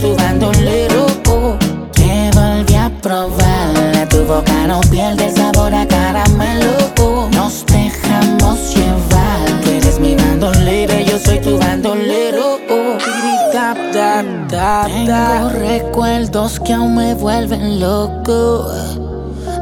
Soy 0.05 0.11
tu 0.11 0.17
bandolero. 0.17 1.07
Te 1.93 2.31
volví 2.35 2.75
a 2.75 2.91
probar, 3.01 4.09
tu 4.09 4.25
boca 4.25 4.67
no 4.67 4.81
pierde 4.91 5.31
sabor 5.31 5.75
a 5.75 5.87
caramelo. 5.87 6.73
Nos 7.33 7.65
dejamos 7.67 8.75
llevar, 8.75 9.61
tú 9.63 9.71
eres 9.71 9.99
mi 9.99 10.15
bandolero, 10.15 10.95
yo 11.01 11.19
soy 11.19 11.41
tu 11.41 11.59
bandolero. 11.59 12.61
Tengo 14.49 15.49
recuerdos 15.51 16.61
que 16.61 16.73
aún 16.73 16.97
me 16.97 17.15
vuelven 17.15 17.81
loco. 17.81 18.71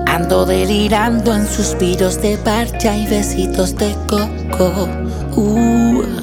Ando 0.07 0.45
delirando 0.45 1.35
en 1.35 1.47
suspiros 1.47 2.21
de 2.21 2.37
parcha 2.39 2.97
y 2.97 3.07
besitos 3.07 3.77
de 3.77 3.95
coco. 4.07 4.89
Uh, 5.37 6.22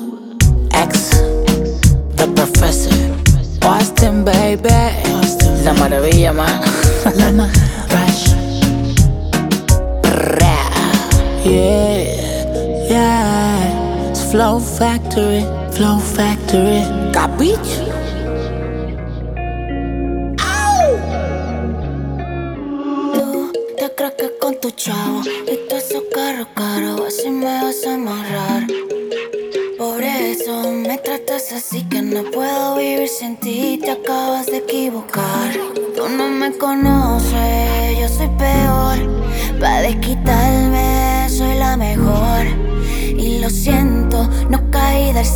la 5.64 5.74
maravilla 5.74 6.34
man, 6.34 6.62
la 7.16 7.48
rush, 7.92 8.34
yeah, 11.46 12.88
yeah, 12.90 14.10
it's 14.10 14.32
Flow 14.32 14.60
Factory, 14.60 15.42
Flow 15.72 16.00
Factory, 16.00 16.84
Got 17.12 17.32
capiche? 17.38 17.89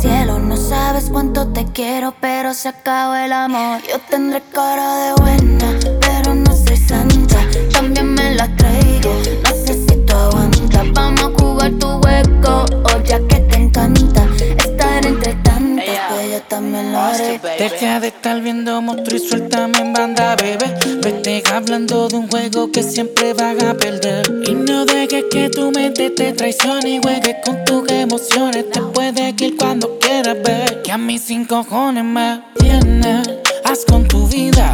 Cielo, 0.04 0.38
no 0.38 0.56
sabes 0.56 1.08
cuánto 1.10 1.48
te 1.48 1.64
quiero, 1.72 2.14
pero 2.20 2.52
se 2.52 2.68
acabó 2.68 3.14
el 3.14 3.32
amor. 3.32 3.80
Yo 3.88 3.98
tendré 4.10 4.42
cara 4.52 4.86
de 5.04 5.12
buena, 5.14 5.78
pero 6.00 6.34
no 6.34 6.54
soy 6.54 6.76
santa. 6.76 7.38
También 7.72 8.12
me 8.14 8.34
la 8.34 8.46
traigo, 8.56 9.12
no 9.44 9.50
sé 9.64 9.72
si 9.74 9.96
tú 10.06 10.14
aguantas. 10.14 10.92
Vamos 10.92 11.22
a 11.22 11.30
jugar 11.38 11.70
tu 11.72 11.88
hueco, 12.02 12.66
o 12.84 13.02
ya 13.02 13.18
que 13.28 13.36
te 13.50 13.56
encanta 13.56 14.26
estar 14.58 15.06
entre 15.06 15.34
tantas, 15.36 15.84
que 15.84 16.30
yo 16.32 16.40
también 16.48 16.92
lo 16.92 16.98
haré. 17.00 17.40
Deja 17.58 18.00
de 18.00 18.08
estar 18.08 18.40
viendo 18.42 18.82
monstruo 18.82 19.16
y 19.16 19.26
suéltame 19.26 19.78
en 19.78 19.92
banda, 19.94 20.36
bebé. 20.36 20.68
Vete 21.02 21.42
hablando 21.50 22.08
de 22.08 22.16
un 22.16 22.28
juego 22.28 22.70
que 22.70 22.82
siempre 22.82 23.32
vas 23.32 23.62
a 23.62 23.74
perder. 23.74 24.43
No 24.86 24.92
dejes 24.92 25.24
que 25.30 25.48
tu 25.48 25.70
mente 25.70 26.10
te 26.10 26.32
traicione 26.32 26.96
y 26.96 27.00
juegues 27.02 27.36
con 27.42 27.64
tus 27.64 27.90
emociones. 27.90 28.68
Te 28.70 28.82
puedes 28.82 29.40
ir 29.40 29.56
cuando 29.56 29.98
quieras 29.98 30.36
ver. 30.42 30.82
Que 30.82 30.92
a 30.92 30.98
mí 30.98 31.18
sin 31.18 31.46
cojones 31.46 32.04
me 32.04 32.42
tienes. 32.58 33.26
Haz 33.64 33.86
con 33.86 34.06
tu 34.06 34.26
vida 34.28 34.72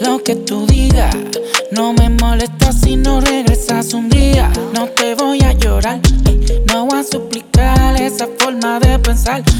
lo 0.00 0.22
que 0.22 0.36
tú 0.36 0.66
digas. 0.66 1.16
No 1.72 1.92
me 1.92 2.10
molesta 2.10 2.70
si 2.72 2.94
no 2.94 3.20
regresas 3.20 3.92
un 3.92 4.08
día. 4.08 4.52
No 4.72 4.86
te 4.86 5.16
voy 5.16 5.39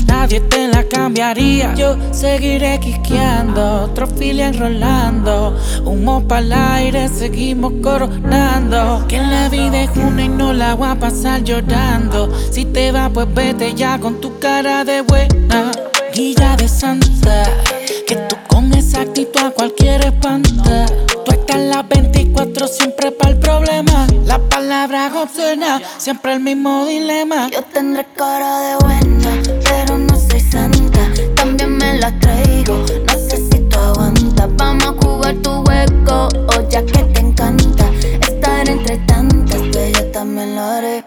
Nadie 0.07 0.41
te 0.41 0.69
la 0.69 0.85
cambiaría. 0.85 1.75
Yo 1.75 1.97
seguiré 2.13 2.81
quiqueando, 2.81 3.83
otro 3.85 4.07
fili 4.07 4.41
enrolando. 4.41 5.57
Humo 5.85 6.27
para 6.27 6.41
el 6.41 6.53
aire, 6.53 7.09
seguimos 7.09 7.75
coronando. 7.83 9.05
Que 9.07 9.19
la 9.19 9.49
vida 9.49 9.83
es 9.83 9.91
una 9.97 10.25
y 10.25 10.29
no 10.29 10.53
la 10.53 10.75
voy 10.75 10.89
a 10.89 10.95
pasar 10.95 11.45
llorando. 11.45 12.31
Si 12.51 12.65
te 12.65 12.91
va, 12.91 13.11
pues 13.11 13.27
vete 13.35 13.75
ya 13.75 13.99
con 13.99 14.21
tu 14.21 14.39
cara 14.39 14.85
de 14.85 15.03
buena. 15.03 15.71
Guilla 16.15 16.57
de 16.57 16.67
santa, 16.67 17.45
que 18.07 18.17
tú 18.17 18.37
con 18.49 18.73
esa 18.73 19.03
actitud 19.03 19.41
a 19.41 19.51
cualquier 19.51 20.05
espanta. 20.07 20.87
Tú 21.25 21.33
estás 21.33 21.61
las 21.61 21.87
24 21.87 22.30
siempre 22.71 23.11
para 23.13 23.31
el 23.33 23.39
problema. 23.39 24.07
Las 24.25 24.39
palabras 24.41 25.13
obscenas, 25.15 25.83
siempre 25.99 26.33
el 26.33 26.41
mismo 26.41 26.87
dilema. 26.87 27.49
Yo 27.51 27.63
tendré 27.65 28.07
cara 28.17 28.61
de 28.61 28.77
buena, 28.77 29.43
pero 29.65 29.99
no 29.99 30.15
soy 30.17 30.41
santa. 30.41 31.01
También 31.35 31.77
me 31.77 31.99
la 31.99 32.17
traigo, 32.19 32.85
no 33.07 33.15
sé 33.15 33.37
si 33.37 33.61
tú 33.69 33.79
aguantas. 33.79 34.49
Vamos 34.57 34.85
a 34.85 34.95
jugar 35.05 35.35
tu 35.37 35.51
hueco, 35.63 36.29
o 36.49 36.69
ya 36.69 36.85
que 36.85 37.03
te 37.05 37.21
encanta 37.21 37.91
estar 38.21 38.69
entre 38.69 38.99
tantas, 38.99 39.61
que 39.73 39.93
yo 39.93 40.07
también 40.13 40.55
lo 40.55 40.63
haré. 40.63 41.05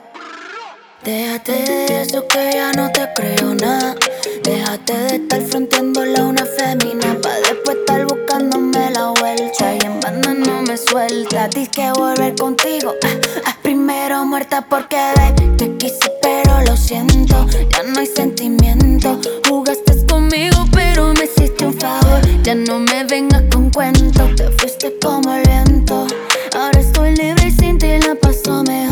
Déjate 1.03 1.51
de 1.51 2.01
eso 2.01 2.25
que 2.27 2.51
ya 2.53 2.71
no 2.73 2.89
te 2.91 3.07
creo 3.15 3.53
nada. 3.55 3.95
Déjate 4.43 4.93
de 4.93 5.15
estar 5.15 5.41
fronteándola 5.41 6.19
a 6.19 6.23
una 6.25 6.45
femina. 6.45 7.17
Pa' 7.21 7.35
después 7.47 7.77
estar 7.77 8.05
buscándome 8.05 8.89
la 8.91 9.09
vuelta. 9.19 9.75
Y 9.75 9.85
en 9.85 9.99
banda 9.99 10.33
no 10.33 10.61
me 10.61 10.77
suelta. 10.77 11.49
Dice 11.49 11.69
que 11.71 11.91
volver 11.91 12.35
contigo. 12.35 12.93
ah, 13.03 13.09
ah, 13.45 13.57
primero 13.61 14.23
muerta 14.23 14.65
porque 14.69 14.97
baby, 15.17 15.57
te 15.57 15.77
quise, 15.77 16.09
pero 16.21 16.61
lo 16.61 16.77
siento. 16.77 17.47
Ya 17.71 17.83
no 17.83 17.99
hay 17.99 18.07
sentimiento. 18.07 19.19
Jugaste 19.49 19.93
conmigo, 20.05 20.65
pero 20.71 21.13
me 21.15 21.25
hiciste 21.25 21.65
un 21.65 21.73
favor. 21.73 22.21
Ya 22.43 22.55
no 22.55 22.79
me 22.79 23.03
vengas 23.03 23.43
con 23.51 23.69
cuentos. 23.71 24.35
Te 24.35 24.49
fuiste 24.51 24.97
como 25.01 25.33
el 25.33 25.43
viento. 25.43 26.07
Ahora 26.55 26.79
estoy 26.79 27.15
libre 27.15 27.47
y 27.47 27.51
sin 27.51 27.77
ti 27.77 27.97
la 28.05 28.15
paso 28.15 28.63
mejor, 28.63 28.82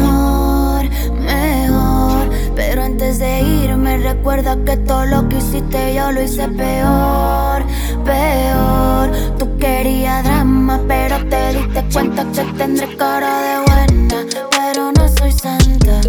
antes 3.01 3.17
de 3.17 3.41
irme, 3.41 3.97
recuerda 3.97 4.55
que 4.63 4.77
todo 4.77 5.05
lo 5.05 5.27
que 5.27 5.37
hiciste 5.37 5.95
yo 5.95 6.11
lo 6.11 6.21
hice 6.21 6.47
peor, 6.49 7.63
peor. 8.05 9.09
Tú 9.39 9.57
querías 9.57 10.23
drama, 10.23 10.79
pero 10.87 11.17
te 11.27 11.53
diste 11.53 11.83
cuenta 11.91 12.23
que 12.31 12.43
tendré 12.53 12.95
cara 12.97 13.41
de 13.41 13.65
buena. 13.65 14.25
Pero 14.51 14.91
no 14.91 15.07
soy 15.17 15.31
santa, 15.31 15.99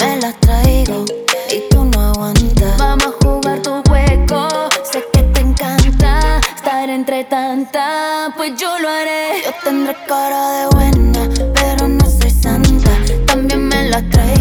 me 0.00 0.16
la 0.20 0.32
traigo 0.40 1.04
y 1.52 1.68
tú 1.70 1.84
no 1.84 2.00
aguantas. 2.00 2.78
Vamos 2.78 3.06
a 3.06 3.24
jugar 3.24 3.60
tu 3.60 3.80
juego, 3.88 4.48
sé 4.90 5.04
que 5.12 5.22
te 5.22 5.40
encanta 5.40 6.40
estar 6.56 6.90
entre 6.90 7.22
tanta, 7.24 8.34
pues 8.36 8.60
yo 8.60 8.76
lo 8.80 8.88
haré. 8.88 9.40
Yo 9.44 9.52
tendré 9.62 9.94
cara 10.08 10.50
de 10.50 10.66
buena, 10.74 11.28
pero 11.54 11.86
no 11.86 12.04
soy 12.10 12.30
santa. 12.30 12.90
También 13.24 13.68
me 13.68 13.88
la 13.88 14.02
traigo, 14.10 14.33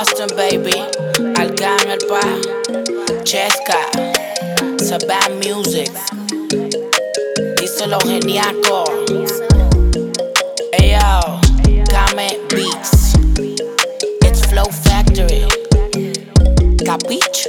Boston, 0.00 0.34
baby, 0.34 0.72
al 1.36 1.50
Gamerpa, 1.60 2.22
it's 3.22 3.76
Sabat 4.78 5.30
Music, 5.44 5.90
hizo 7.60 7.86
los 7.86 8.02
geniacos. 8.04 8.88
Ayo, 10.78 11.38
Game 11.92 12.38
Beats, 12.48 13.12
it's 14.24 14.40
Flow 14.46 14.70
Factory, 14.70 15.44
Capiche. 16.82 17.39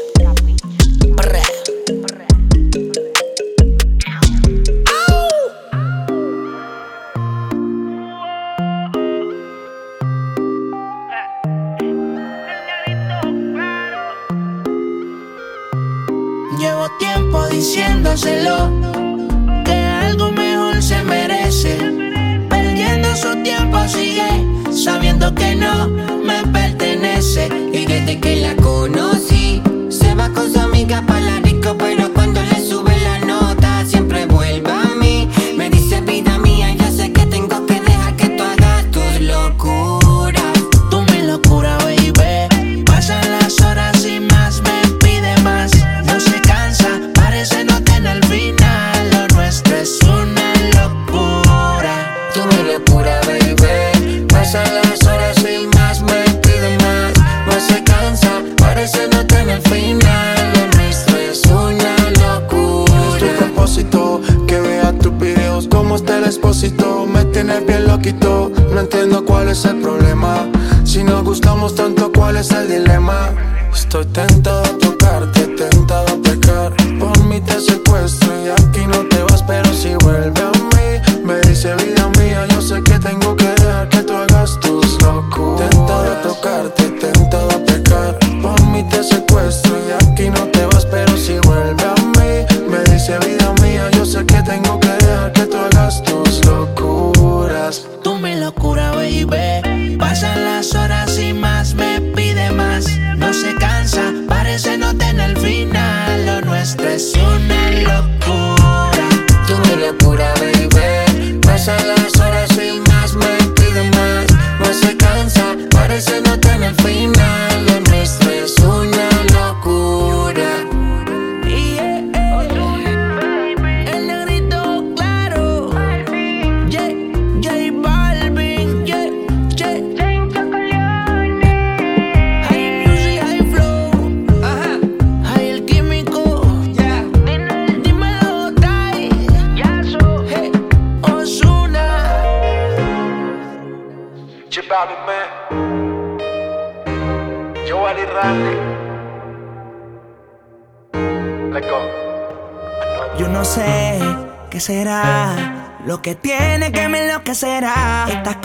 no 25.56 25.88
me 25.88 26.44
pertenece. 26.52 27.50
Y 27.74 27.86
desde 27.86 28.20
que 28.20 28.38
la 28.38 28.56
conocí 28.56 29.62
se 29.90 30.16
va 30.16 30.30
con 30.30 30.52
su 30.52 30.60
amiga 30.60 31.04
para 31.06 31.22
la 31.22 31.40
disco 31.40 31.76
pero 31.78 32.11
necesito, 66.62 67.08
me 67.08 67.26
tienes 67.26 67.66
bien 67.66 67.88
loquito. 67.88 68.52
No 68.72 68.82
entiendo 68.82 69.26
cuál 69.26 69.50
es 69.50 69.66
el 69.66 69.78
problema. 69.78 70.48
Si 70.84 71.04
nos 71.04 71.24
gustamos 71.24 71.74
tanto, 71.74 72.12
¿cuál 72.12 72.38
es 72.38 72.52
el 72.52 72.68
dilema? 72.68 73.30
Estoy 73.74 74.06
tentado 74.08 74.64
a 74.64 74.78
tocarte, 74.78 75.42
tentado 75.48 76.06
a 76.08 76.22
pecar. 76.22 76.74
Por 77.00 77.24
mí 77.26 77.42
te 77.42 77.60
secuestro 77.60 78.30
y 78.46 78.50
aquí 78.50 78.86
no 78.86 79.00
te 79.08 79.24
vas, 79.24 79.42
pero 79.44 79.74
si 79.74 79.96
vuelve 79.96 80.42
a 80.42 80.52
mí. 80.52 80.91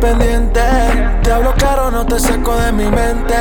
pendiente. 0.00 0.60
Te 1.22 1.30
hablo 1.30 1.54
caro, 1.56 1.90
no 1.90 2.04
te 2.06 2.18
saco 2.18 2.56
de 2.56 2.72
mi 2.72 2.86
mente. 2.86 3.36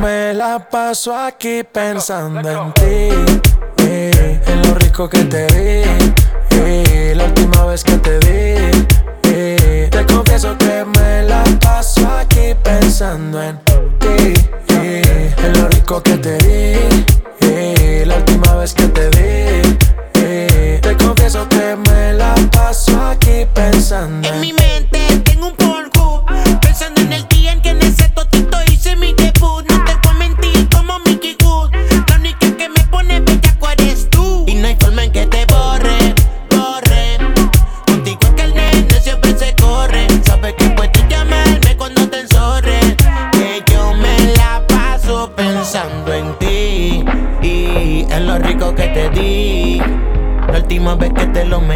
Me 0.00 0.32
la 0.32 0.58
paso 0.58 1.14
aquí 1.14 1.62
pensando 1.64 2.48
en 2.50 2.72
ti. 2.74 3.42
Eh, 3.78 4.40
en 4.46 4.62
lo 4.62 4.74
rico 4.76 5.08
que 5.08 5.24
te 5.24 5.46
di. 5.46 6.14
Eh, 6.50 7.12
la 7.16 7.24
última 7.24 7.64
vez 7.66 7.82
que 7.82 7.98
te 7.98 8.18
di. 8.20 8.86
Eh, 9.24 9.88
te 9.90 10.06
confieso 10.06 10.56
que 10.56 10.84
me 10.96 11.22
la 11.24 11.42
paso 11.60 12.08
aquí 12.18 12.54
pensando 12.62 13.42
en 13.42 13.58
ti. 13.98 14.34
Eh, 14.68 15.34
en 15.36 15.52
lo 15.60 15.68
rico 15.68 16.02
que 16.02 16.16
te 16.18 16.38
di. 16.38 17.04
Eh, 17.40 18.04
la 18.06 18.16
última 18.16 18.54
vez 18.54 18.72
que 18.72 18.86
te 18.88 19.10
di. 19.10 19.76
Eh. 20.14 20.78
Te 20.80 20.96
confieso 20.96 21.48
que 21.48 21.76
me 21.88 22.12
la 22.12 22.34
paso 22.52 23.00
aquí 23.02 23.46
pensando 23.52 24.28
en, 24.28 24.34
en 24.34 24.40
mi 24.40 24.52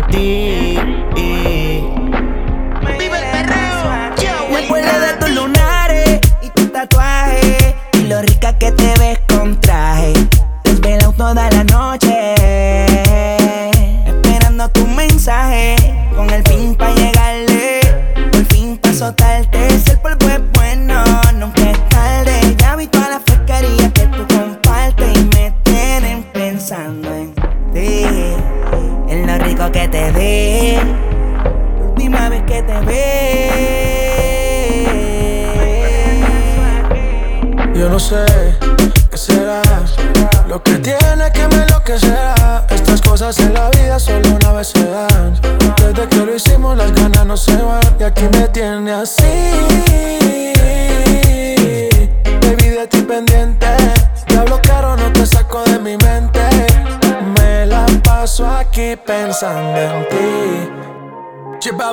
me 0.07 0.48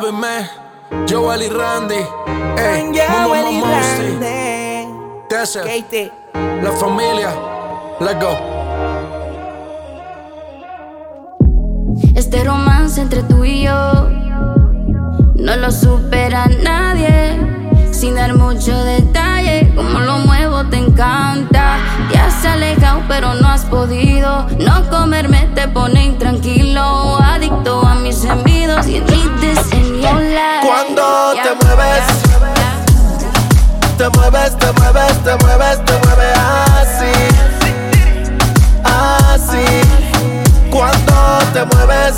Chip 0.06 0.14
me, 0.14 0.48
Joel 1.10 1.42
y 1.42 1.50
Randy, 1.50 1.96
ey, 1.96 2.92
Momo 3.10 3.36
Momo 3.36 3.66
Desert, 5.30 5.66
la 6.62 6.72
familia, 6.74 7.34
let's 8.00 8.20
go. 8.20 8.38
Este 12.16 12.44
romance 12.44 13.02
entre 13.02 13.24
tú 13.24 13.44
y 13.46 13.64
yo 13.64 14.10
no 15.36 15.56
lo 15.56 15.72
supera 15.72 16.46
nadie. 16.62 17.65
Sin 17.96 18.16
dar 18.16 18.36
mucho 18.36 18.78
detalle, 18.84 19.72
como 19.74 20.00
lo 20.00 20.20
muevo 20.20 20.66
te 20.66 20.78
encanta. 20.78 21.78
Te 22.12 22.18
has 22.20 22.44
alejado, 22.46 23.02
pero 23.08 23.34
no 23.36 23.48
has 23.48 23.64
podido. 23.66 24.46
No 24.60 24.90
comerme 24.90 25.50
te 25.56 25.68
pone 25.70 26.04
intranquilo. 26.04 27.18
Adicto 27.18 27.88
a 27.88 27.96
mis 27.96 28.18
semidos 28.18 28.86
y 28.88 28.98
en 28.98 29.06
Cuando 30.62 31.34
te 31.42 31.66
mueves 31.66 32.26
te 33.98 34.10
mueves, 34.10 34.58
te 34.58 34.72
mueves, 34.74 35.24
te 35.24 35.38
mueves, 35.38 35.86
te 35.86 35.94
mueves 36.06 36.38
así. 36.82 37.14
Así. 38.84 39.66
Cuando 40.70 41.40
te 41.54 41.66
mueves, 41.66 42.16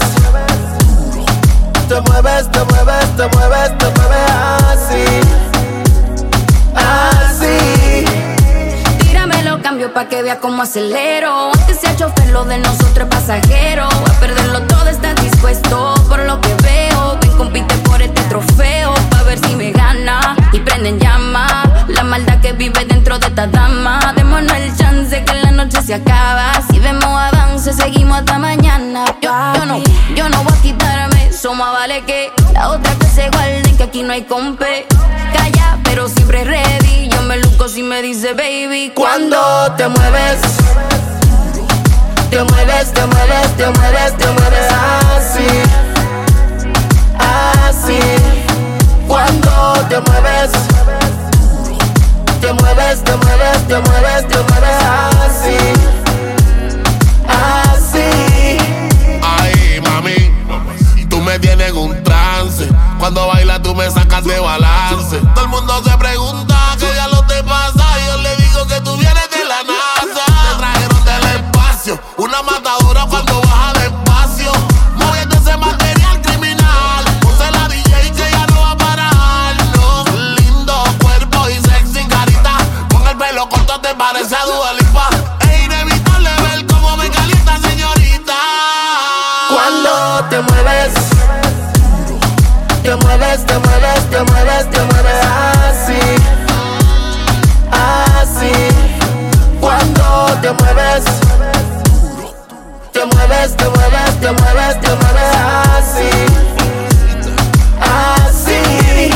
te 1.87 2.01
mueves, 2.01 2.51
te 2.51 2.63
mueves, 2.65 3.15
te 3.15 3.27
mueves, 3.37 3.77
te 3.77 3.85
mueves 3.85 4.31
así. 4.71 5.46
Así. 6.77 8.05
Tíramelo, 8.99 9.61
cambio 9.61 9.93
pa' 9.93 10.07
que 10.07 10.21
vea 10.21 10.39
cómo 10.39 10.61
acelero. 10.61 11.51
Antes 11.51 11.79
sea 11.79 11.95
chofer, 11.95 12.29
lo 12.29 12.45
de 12.45 12.59
nosotros 12.59 13.07
pasajero. 13.09 13.85
A 13.85 14.19
perderlo 14.19 14.61
todo, 14.63 14.87
estás 14.87 15.15
dispuesto 15.21 15.95
por 16.07 16.19
lo 16.19 16.39
que 16.41 16.53
veo. 16.63 17.17
Ven, 17.21 17.31
compite 17.37 17.75
por 17.79 18.01
este 18.01 18.21
trofeo. 18.23 18.93
Pa' 19.09 19.23
ver 19.23 19.39
si 19.39 19.55
me 19.55 19.71
gana 19.71 20.36
y 20.51 20.59
prenden 20.59 20.99
llama 20.99 21.63
la 21.87 22.03
maldad 22.03 22.39
que 22.39 22.53
vive 22.53 22.85
dentro 22.85 23.19
de 23.19 23.27
esta 23.27 23.47
dama. 23.47 24.13
Démonos 24.15 24.55
el 24.57 24.75
chance 24.75 25.23
que 25.23 25.33
la 25.33 25.51
noche 25.51 25.81
se 25.81 25.93
acaba. 25.93 26.51
Si 26.69 26.79
vemos 26.79 27.05
avance, 27.05 27.73
seguimos 27.73 28.19
hasta 28.19 28.37
mañana. 28.39 29.05
Yo, 29.21 29.31
no, 29.65 29.81
yo 30.15 30.29
no 30.29 30.43
voy 30.43 30.53
a 30.53 30.61
quitarme. 30.61 31.31
Somos 31.31 31.71
vale 31.71 32.03
que 32.05 32.31
la 32.53 32.69
otra 32.69 32.93
que 32.95 33.05
se 33.07 33.29
guarden, 33.29 33.77
que 33.77 33.83
aquí 33.83 34.03
no 34.03 34.13
hay 34.13 34.23
compe. 34.23 34.87
Calla, 35.33 35.77
pero 35.83 36.07
siempre 36.07 36.43
ready. 36.43 37.09
Yo 37.09 37.21
me 37.23 37.37
luco 37.37 37.67
si 37.67 37.83
me 37.83 38.01
dice 38.01 38.33
baby. 38.33 38.91
Cuando 38.95 39.37
te 39.77 39.87
mueves, 39.87 40.41
te 42.29 42.43
mueves, 42.43 42.93
te 42.93 43.05
mueves, 43.05 43.57
te 43.57 43.69
mueves, 43.69 44.17
te 44.17 44.27
mueves 44.27 44.67
así. 45.15 45.47
Así. 47.19 48.36
Cuando 49.07 49.73
te 49.89 49.99
mueves 50.01 50.51
te 52.47 52.53
mueves, 52.53 53.03
te 53.03 53.17
mueves, 53.17 53.67
te 53.67 53.79
mueves, 53.79 54.27
te 54.27 54.37
mueves 54.37 54.83
así. 55.25 55.57
Así. 57.27 58.57
Ay, 59.21 59.81
mami, 59.81 61.07
tú 61.09 61.19
me 61.21 61.39
tienes 61.39 61.69
en 61.69 61.77
un 61.77 62.03
trance. 62.03 62.69
Cuando 62.99 63.27
bailas 63.27 63.61
tú 63.61 63.75
me 63.75 63.89
sacas 63.91 64.23
de 64.23 64.39
balance. 64.39 65.17
Todo 65.33 65.43
el 65.43 65.49
mundo 65.49 65.83
se 65.83 65.97
pregunta 65.97 66.55
qué 66.79 66.87
ya 66.95 67.07
lo 67.07 67.25
te 67.25 67.43
pasa. 67.43 67.85
Yo 68.07 68.17
le 68.21 68.35
digo 68.37 68.67
que 68.67 68.79
tú 68.81 68.95
vienes 68.95 69.29
de 69.29 69.45
la 69.45 69.63
NASA. 69.63 70.25
Te 70.25 70.57
trajeron 70.57 71.05
del 71.05 71.35
espacio, 71.35 71.99
parece 83.97 84.35
a 84.35 84.45
Dua 84.45 84.73
Lipa. 84.73 85.09
Inevitable 85.65 86.29
ver 86.49 86.65
cómo 86.67 86.95
me 86.97 87.09
calienta, 87.09 87.57
señorita. 87.57 88.33
Cuando 89.49 90.25
te 90.29 90.39
mueves, 90.41 90.93
te 92.83 92.95
mueves, 92.95 93.45
te 93.45 93.57
mueves, 93.59 94.09
te 94.09 94.23
mueves, 94.23 94.69
te 94.69 94.81
mueves 94.81 95.25
así. 95.25 95.99
Así. 97.71 98.51
Cuando 99.59 100.37
te 100.41 100.51
mueves, 100.51 101.03
te 102.91 103.05
mueves, 103.05 103.57
te 103.57 103.69
mueves, 103.69 104.19
te 104.21 104.31
mueves, 104.31 104.81
te 104.81 104.89
mueves 104.95 105.35
así. 105.75 106.09
Así. 107.81 109.09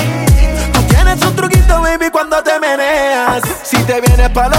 Tú 0.73 0.81
tienes 0.83 1.21
un 1.21 1.35
truquito, 1.35 1.81
baby, 1.81 2.09
cuando 2.11 2.41
te 2.41 2.59
meneas. 2.59 3.43
Si 3.63 3.77
te 3.83 4.01
vienes 4.01 4.29
pa' 4.29 4.49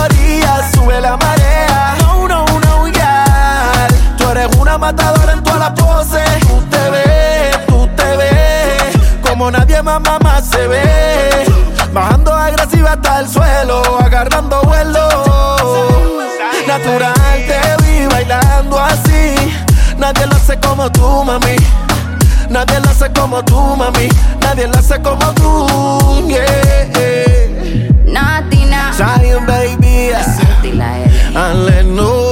matadora 4.83 5.33
en 5.35 5.43
todas 5.45 5.61
las 5.61 5.70
poses. 5.70 6.28
Tú 6.41 6.61
te 6.68 6.91
ves, 6.91 7.66
tú 7.68 7.89
te 7.97 8.16
ves. 8.16 8.93
Como 9.22 9.49
nadie 9.49 9.80
más, 9.80 10.01
mamá 10.01 10.43
se 10.43 10.66
ve. 10.66 11.47
Bajando 11.93 12.33
agresiva 12.33 12.93
hasta 12.93 13.20
el 13.20 13.28
suelo, 13.28 13.76
agarrando 14.01 14.61
vuelo. 14.62 15.07
Natural 16.66 17.14
te 17.49 17.61
vi 17.83 18.07
bailando 18.07 18.76
así. 18.80 19.55
Nadie 19.99 20.26
lo 20.26 20.35
hace 20.35 20.59
como 20.59 20.91
tú, 20.91 21.24
mami. 21.24 21.57
Nadie 22.51 22.80
lo 22.80 22.91
hace 22.91 23.09
como 23.12 23.45
tú, 23.45 23.61
mami. 23.76 24.09
Nadie 24.41 24.66
lo 24.66 24.78
hace 24.78 25.01
como 25.01 25.33
tú, 25.35 26.28
yeah. 26.28 26.43
Natina. 28.05 28.93
Zion, 28.93 29.47
baby. 29.47 29.93
Know. 31.95 32.32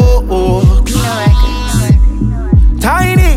Tiny. 2.80 3.29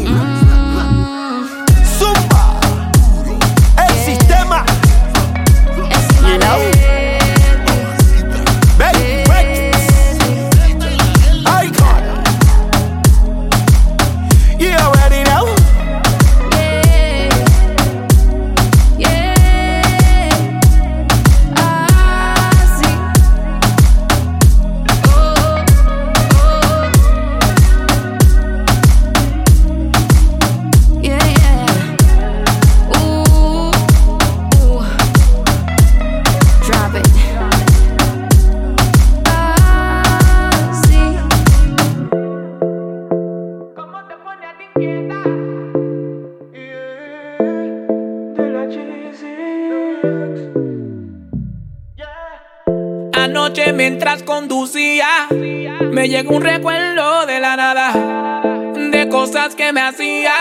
Conducía, 54.34 55.28
me 55.30 56.10
llegó 56.10 56.38
un 56.38 56.42
recuerdo 56.42 57.28
de 57.28 57.40
la 57.40 57.56
nada, 57.56 58.42
de 58.74 59.08
cosas 59.08 59.54
que 59.54 59.72
me 59.72 59.82
hacía. 59.82 60.34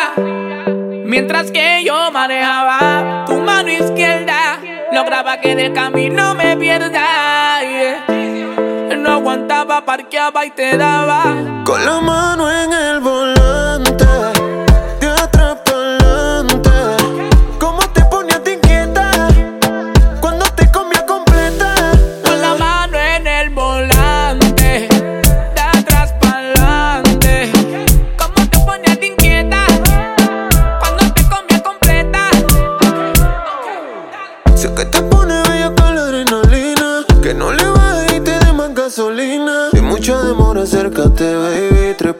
Mientras 1.04 1.50
que 1.50 1.84
yo 1.84 2.10
manejaba, 2.10 3.26
tu 3.26 3.34
mano 3.34 3.70
izquierda 3.70 4.58
lograba 4.92 5.42
que 5.42 5.52
en 5.52 5.60
el 5.60 5.72
camino 5.74 6.34
me 6.34 6.56
pierda. 6.56 7.60
No 8.96 9.10
aguantaba, 9.10 9.84
parqueaba 9.84 10.46
y 10.46 10.52
te 10.52 10.74
daba. 10.78 11.36
Con 11.64 11.84
la 11.84 12.00
mano 12.00 12.50
en 12.50 12.72
el 12.72 13.00
volante, 13.00 14.01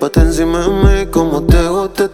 Trépate 0.02 0.26
encima 0.26 0.58
de 0.58 0.68
mí 0.68 1.06
como 1.12 1.44
te 1.44 1.68
gusta 1.68 2.06
a 2.06 2.08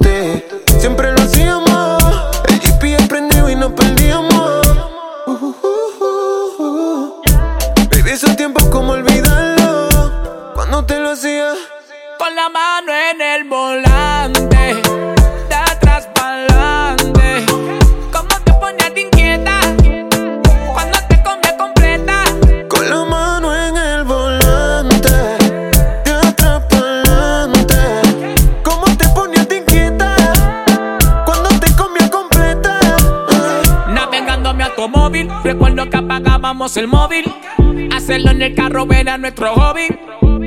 era 39.09 39.17
nuestro 39.17 39.55
hobby. 39.55 39.89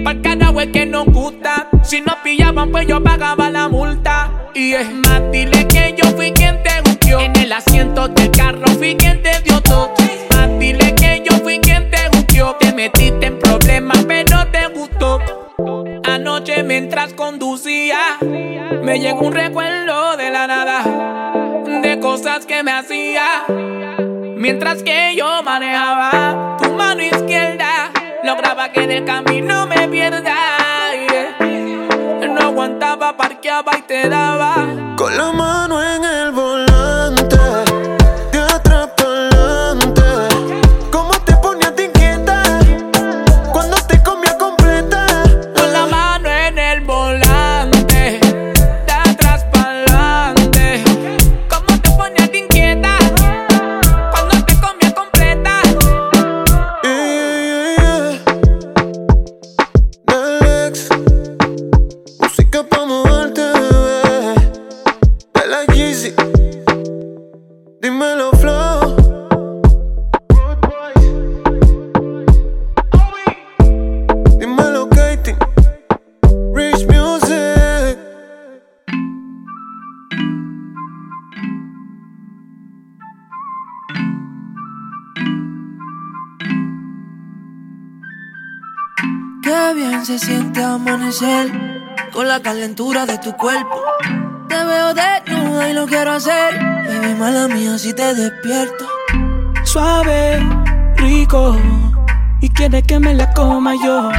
Para 0.03 0.21
cada 0.21 0.51
vez 0.51 0.69
que 0.71 0.85
nos 0.85 1.05
gusta. 1.05 1.67
Si 1.83 1.99
nos 2.01 2.15
pillaban, 2.17 2.69
pues 2.71 2.85
yo 2.85 3.01
pagaba 3.01 3.49
la 3.49 3.67
multa. 3.67 4.49
Y 4.53 4.73
es 4.73 4.93
más, 4.93 5.19
dile 5.31 5.67
que 5.67 5.95
yo 5.97 6.07
fui 6.11 6.31
quien 6.31 6.61
te 6.61 6.79
gustió. 6.85 7.19
En 7.21 7.35
el 7.37 7.51
asiento 7.51 8.07
del 8.07 8.29
carro 8.29 8.67
fui 8.77 8.95
quien 8.95 9.23
te 9.23 9.41
dio 9.41 9.59
todo. 9.61 9.91
Más, 10.35 10.59
dile 10.59 10.93
que 10.93 11.23
yo 11.27 11.37
fui 11.37 11.57
quien 11.59 11.89
te 11.89 12.07
gustió. 12.09 12.55
Te 12.59 12.71
metiste 12.73 13.25
en 13.25 13.39
problemas, 13.39 14.05
pero 14.07 14.45
te 14.51 14.67
gustó. 14.67 15.19
Anoche 16.03 16.61
mientras 16.61 17.13
conducía, 17.13 18.19
me 18.21 18.99
llegó 18.99 19.21
un 19.21 19.33
recuerdo 19.33 20.17
de 20.17 20.29
la 20.29 20.45
nada. 20.45 20.83
De 21.81 21.99
cosas 21.99 22.45
que 22.45 22.61
me 22.61 22.71
hacía. 22.71 23.23
Mientras 24.41 24.81
que 24.81 25.15
yo 25.15 25.43
manejaba, 25.43 26.00
lograba 28.71 28.73
que 28.73 28.87
del 28.87 29.05
camino 29.05 29.67
me 29.67 29.87
pierda. 29.87 30.35
No 32.27 32.41
aguantaba, 32.41 33.15
parqueaba 33.15 33.77
y 33.77 33.81
te 33.83 34.09
daba. 34.09 34.95
Con 92.13 92.25
la 92.25 92.41
calentura 92.41 93.05
de 93.05 93.17
tu 93.17 93.35
cuerpo. 93.35 93.81
Te 94.47 94.63
veo 94.63 94.93
desnuda 94.93 95.69
y 95.69 95.73
lo 95.73 95.85
quiero 95.85 96.13
hacer. 96.13 96.57
Baby, 96.57 97.15
mala 97.15 97.49
mía 97.49 97.77
si 97.77 97.93
te 97.93 98.13
despierto. 98.15 98.87
Suave, 99.65 100.39
rico. 100.95 101.57
Y 102.39 102.49
quiere 102.49 102.81
que 102.81 102.97
me 102.97 103.13
la 103.13 103.29
coma 103.33 103.75
yo. 103.75 104.09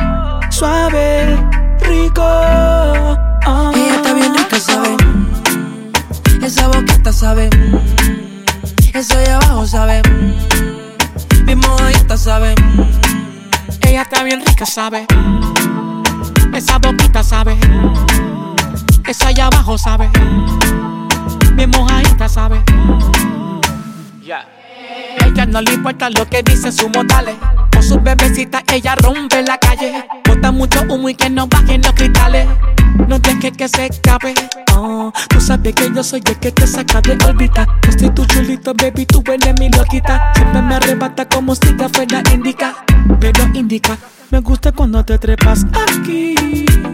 Suave, 0.51 1.34
rico. 1.80 2.20
Ah. 2.22 3.72
Ella 3.74 3.95
está 3.95 4.12
bien 4.12 4.34
rica, 4.34 4.61
sabe. 4.61 4.97
Esa 6.43 6.68
boquita 6.68 7.11
sabe. 7.11 7.49
Eso 8.93 9.16
de 9.16 9.30
abajo 9.30 9.66
sabe. 9.66 10.03
Mi 11.47 11.55
mojadita 11.55 12.18
sabe. 12.18 12.55
Ella 13.80 14.03
está 14.03 14.22
bien 14.24 14.45
rica, 14.45 14.66
sabe. 14.66 15.07
Esa 16.55 16.79
boquita 16.79 17.23
sabe. 17.23 17.57
Esa 19.09 19.29
allá 19.29 19.47
abajo 19.47 19.79
sabe. 19.79 20.11
Bien 21.55 21.71
mojadita 21.71 22.29
sabe. 22.29 22.63
Ya. 24.23 24.47
Ella 25.27 25.47
no 25.47 25.61
le 25.63 25.73
importa 25.75 26.11
lo 26.11 26.29
que 26.29 26.43
dicen 26.43 26.73
sus 26.73 26.89
modales. 26.91 27.37
Con 27.73 27.83
sus 27.83 28.03
bebecitas 28.03 28.63
ella 28.73 28.95
rompe 28.97 29.43
la 29.43 29.59
calle. 29.59 30.05
Bota 30.27 30.53
mucho 30.53 30.83
humo 30.89 31.09
y 31.09 31.15
que 31.15 31.31
no 31.31 31.47
bajen 31.47 31.83
los 31.83 31.93
cristales. 31.93 32.47
No 33.09 33.19
dejes 33.19 33.53
que 33.57 33.69
se 33.69 33.87
escape. 33.87 34.35
Oh, 34.75 35.13
tú 35.29 35.41
sabes 35.41 35.75
que 35.75 35.91
yo 35.95 36.03
soy 36.03 36.23
el 36.27 36.39
que 36.39 36.53
te 36.53 36.67
saca 36.67 37.01
de 37.01 37.17
órbita. 37.25 37.67
Yo 37.83 37.91
estoy 37.91 38.11
tu 38.11 38.25
chulito, 38.27 38.75
baby, 38.75 39.07
tú 39.07 39.23
eres 39.27 39.55
mi 39.59 39.71
loquita. 39.71 40.33
Siempre 40.35 40.63
me 40.63 40.75
arrebata 40.75 41.27
como 41.27 41.55
si 41.55 41.73
te 41.73 41.89
fuera 41.89 42.23
indica. 42.33 42.75
Pero 43.21 43.45
indica, 43.55 43.97
me 44.33 44.41
gusta 44.41 44.72
cuando 44.72 45.05
te 45.05 45.18
trepas 45.18 45.66
aquí. 45.87 46.35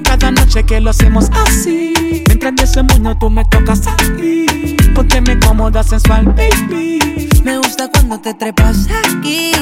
Cada 0.03 0.33
noche 0.33 0.65
que 0.65 0.81
lo 0.81 0.91
hacemos 0.91 1.31
así. 1.47 1.93
Mientras 2.27 2.57
de 2.57 2.65
ese 2.65 2.83
mundo 2.83 3.17
tú 3.21 3.31
me 3.31 3.45
tocas 3.45 3.87
aquí. 3.87 4.45
Porque 4.93 5.21
me 5.21 5.39
cómoda 5.39 5.85
sensual, 5.85 6.27
baby. 6.27 6.99
Me 7.45 7.59
gusta 7.59 7.89
cuando 7.93 8.21
te 8.21 8.35
trepas 8.35 8.89
aquí. 9.05 9.53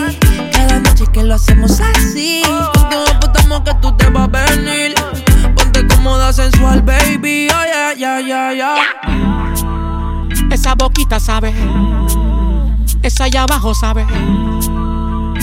Cada 0.53 0.81
noche 0.81 1.05
que 1.13 1.23
lo 1.23 1.35
hacemos 1.35 1.79
así. 1.79 2.43
Contigo 2.73 3.05
apostamos 3.15 3.61
que 3.61 3.75
tú 3.83 3.95
te 3.99 4.09
vas 4.09 4.25
a 4.25 4.29
venir. 4.29 4.95
Ponte 5.55 5.87
cómoda, 5.87 6.33
sensual, 6.33 6.81
baby. 6.81 7.49
Oh, 7.53 7.65
yeah, 7.67 7.93
yeah, 7.95 8.21
yeah, 8.21 8.55
yeah. 8.55 8.77
Esa 10.51 10.75
boquita 10.75 11.21
sabe. 11.21 11.53
Esa 13.03 13.25
allá 13.25 13.43
abajo 13.43 13.75
sabe. 13.75 14.07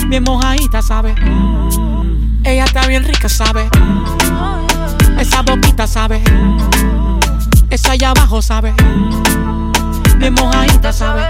Bien 0.07 0.23
mojadita 0.23 0.81
sabe. 0.81 1.13
Ella 2.43 2.65
está 2.65 2.87
bien 2.87 3.03
rica, 3.03 3.29
sabe. 3.29 3.69
Esa 5.19 5.41
boquita 5.41 5.87
sabe. 5.87 6.21
Esa 7.69 7.91
allá 7.93 8.11
abajo 8.11 8.41
sabe. 8.41 8.73
Bien 10.17 10.33
mojadita 10.33 10.91
sabe. 10.91 11.27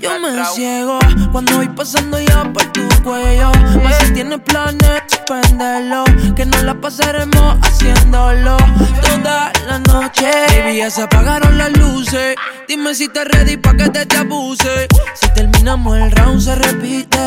Yo 0.00 0.18
me 0.18 0.44
ciego 0.54 0.98
cuando 1.30 1.56
voy 1.56 1.68
pasando 1.68 2.18
ya 2.18 2.50
por 2.52 2.64
tu 2.72 2.80
cuello. 3.02 3.52
Más 3.82 3.96
si 3.98 4.14
tienes 4.14 4.40
planes, 4.40 5.02
suspenderlo. 5.08 6.04
Que 6.34 6.46
no 6.46 6.62
la 6.62 6.74
pasaremos 6.74 7.58
haciéndolo 7.62 8.56
toda 9.02 9.52
la 9.66 9.78
noche. 9.78 10.30
Baby, 10.48 10.78
ya 10.78 10.90
se 10.90 11.02
apagaron 11.02 11.58
las 11.58 11.76
luces. 11.76 12.34
Dime 12.66 12.94
si 12.94 13.08
te 13.08 13.24
ready 13.24 13.58
pa' 13.58 13.76
que 13.76 13.90
te, 13.90 14.06
te 14.06 14.16
abuse. 14.16 14.88
Si 15.14 15.28
terminamos 15.34 15.98
el 15.98 16.10
round, 16.12 16.40
se 16.40 16.54
repite. 16.54 17.18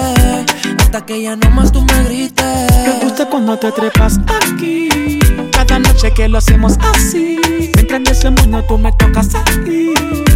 Hasta 0.79 1.05
que 1.05 1.21
ya 1.21 1.35
no 1.35 1.49
más 1.51 1.71
tú 1.71 1.81
me 1.81 2.03
grites. 2.05 2.71
Me 2.87 2.99
gusta 3.03 3.25
cuando 3.27 3.57
te 3.57 3.71
trepas 3.71 4.19
aquí. 4.51 5.22
Cada 5.65 5.79
noche 5.79 6.13
que 6.13 6.27
lo 6.27 6.39
hacemos 6.39 6.77
así. 6.93 7.39
Mientras 7.75 8.03
de 8.03 8.11
ese 8.11 8.29
mundo 8.29 8.61
tú 8.67 8.77
me 8.77 8.91
tocas 8.91 9.33
aquí. 9.33 9.93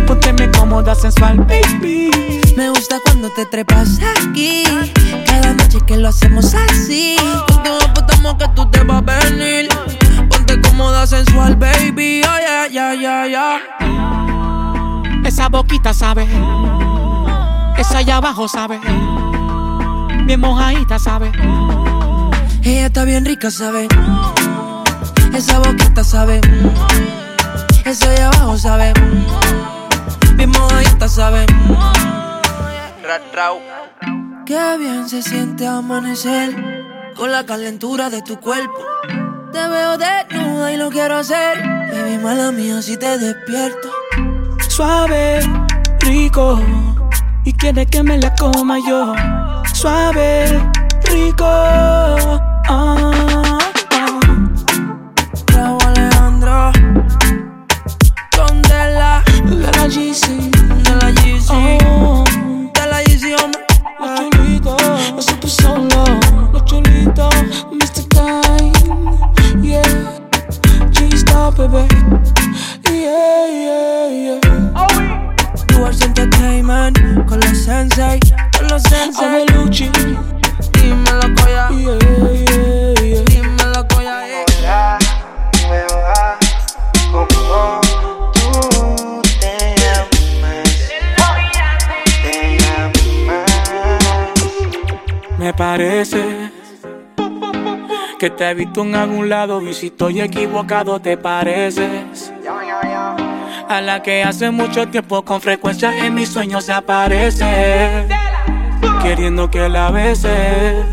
Pónteme 0.07 0.49
cómoda, 0.51 0.95
sensual, 0.95 1.39
baby. 1.39 2.09
Me 2.55 2.69
gusta 2.69 3.01
cuando 3.03 3.30
te 3.32 3.45
trepas 3.45 3.99
aquí. 4.21 4.63
Cada 5.25 5.53
noche 5.53 5.80
que 5.86 5.97
lo 5.97 6.07
hacemos 6.07 6.55
así. 6.55 7.17
Contigo 7.45 7.78
apostamos 7.84 8.36
que 8.36 8.47
tú 8.55 8.71
te 8.71 8.82
vas 8.84 8.99
a 8.99 9.01
venir. 9.01 9.67
Ponte 10.30 10.61
cómoda, 10.61 11.05
sensual, 11.05 11.57
baby. 11.57 12.21
Oh, 12.23 12.39
yeah, 12.39 12.67
yeah, 12.69 12.93
yeah, 12.93 13.28
yeah. 13.28 13.59
Esa 15.25 15.49
boquita 15.49 15.93
sabe. 15.93 16.25
Esa 17.78 17.97
allá 17.97 18.15
abajo 18.17 18.47
sabe. 18.47 18.80
Bien 20.23 20.39
mojadita 20.39 20.97
sabe. 20.97 21.34
Ella 22.63 22.86
está 22.86 23.03
bien 23.03 23.25
rica, 23.25 23.51
sabe. 23.51 23.89
Esa 25.38 25.59
boquita 25.59 26.03
sabe. 26.03 26.41
Esa 27.85 28.09
de 28.09 28.23
abajo 28.23 28.57
sabe. 28.57 28.91
Bien 30.33 30.49
mojadita 30.49 31.07
sabe. 31.07 31.45
Qué 34.47 34.77
bien 34.79 35.07
se 35.07 35.21
siente 35.21 35.67
amanecer 35.67 37.13
con 37.15 37.31
la 37.31 37.45
calentura 37.45 38.09
de 38.09 38.23
tu 38.23 38.39
cuerpo. 38.39 38.83
Te 39.53 39.67
veo 39.67 39.99
desnuda 39.99 40.71
y 40.71 40.77
lo 40.77 40.89
quiero 40.89 41.17
hacer. 41.17 41.61
Baby, 41.91 42.17
mala 42.17 42.51
mía 42.51 42.81
si 42.81 42.97
te 42.97 43.19
despierto. 43.19 43.89
Suave, 44.67 45.39
rico. 45.99 46.59
Y 47.43 47.53
quiere 47.53 47.85
que 47.85 48.01
me 48.01 48.17
la 48.17 48.33
coma 48.33 48.79
yo. 48.79 49.13
Suave, 49.71 50.47
rico. 51.05 51.45
Ah. 51.45 53.16
Girl, 59.45 59.65
I 59.65 59.88
GC. 59.88 60.51
Girl, 60.85 60.99
I 61.03 61.11
GC. 61.13 61.77
Oh. 61.83 62.26
Que 98.28 98.32
te 98.32 98.49
he 98.49 98.53
visto 98.55 98.82
en 98.82 98.93
algún 98.93 99.30
lado 99.30 99.61
y 99.61 99.73
si 99.73 99.88
estoy 99.88 100.19
equivocado 100.19 100.99
te 100.99 101.15
pareces. 101.15 102.34
A 103.69 103.80
la 103.80 104.03
que 104.03 104.21
hace 104.21 104.51
mucho 104.51 104.86
tiempo 104.89 105.23
con 105.23 105.39
frecuencia 105.39 106.05
en 106.05 106.13
mis 106.13 106.28
sueños 106.28 106.65
se 106.65 106.73
aparece. 106.73 108.05
Queriendo 109.01 109.49
que 109.49 109.69
la 109.69 109.91
beses. 109.91 110.86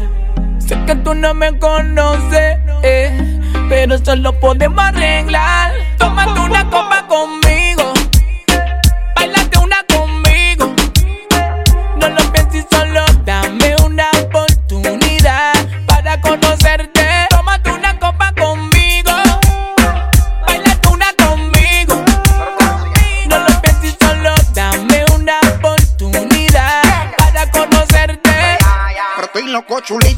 Sé 0.58 0.78
que 0.86 0.94
tú 0.94 1.12
no 1.12 1.34
me 1.34 1.58
conoces, 1.58 2.60
eh, 2.84 3.40
pero 3.68 3.96
eso 3.96 4.14
lo 4.14 4.38
podemos 4.38 4.84
arreglar. 4.84 5.72
Tómate 5.98 6.38
una 6.38 6.70
copa 6.70 7.04
conmigo. 7.08 7.63
Chulita 29.84 30.13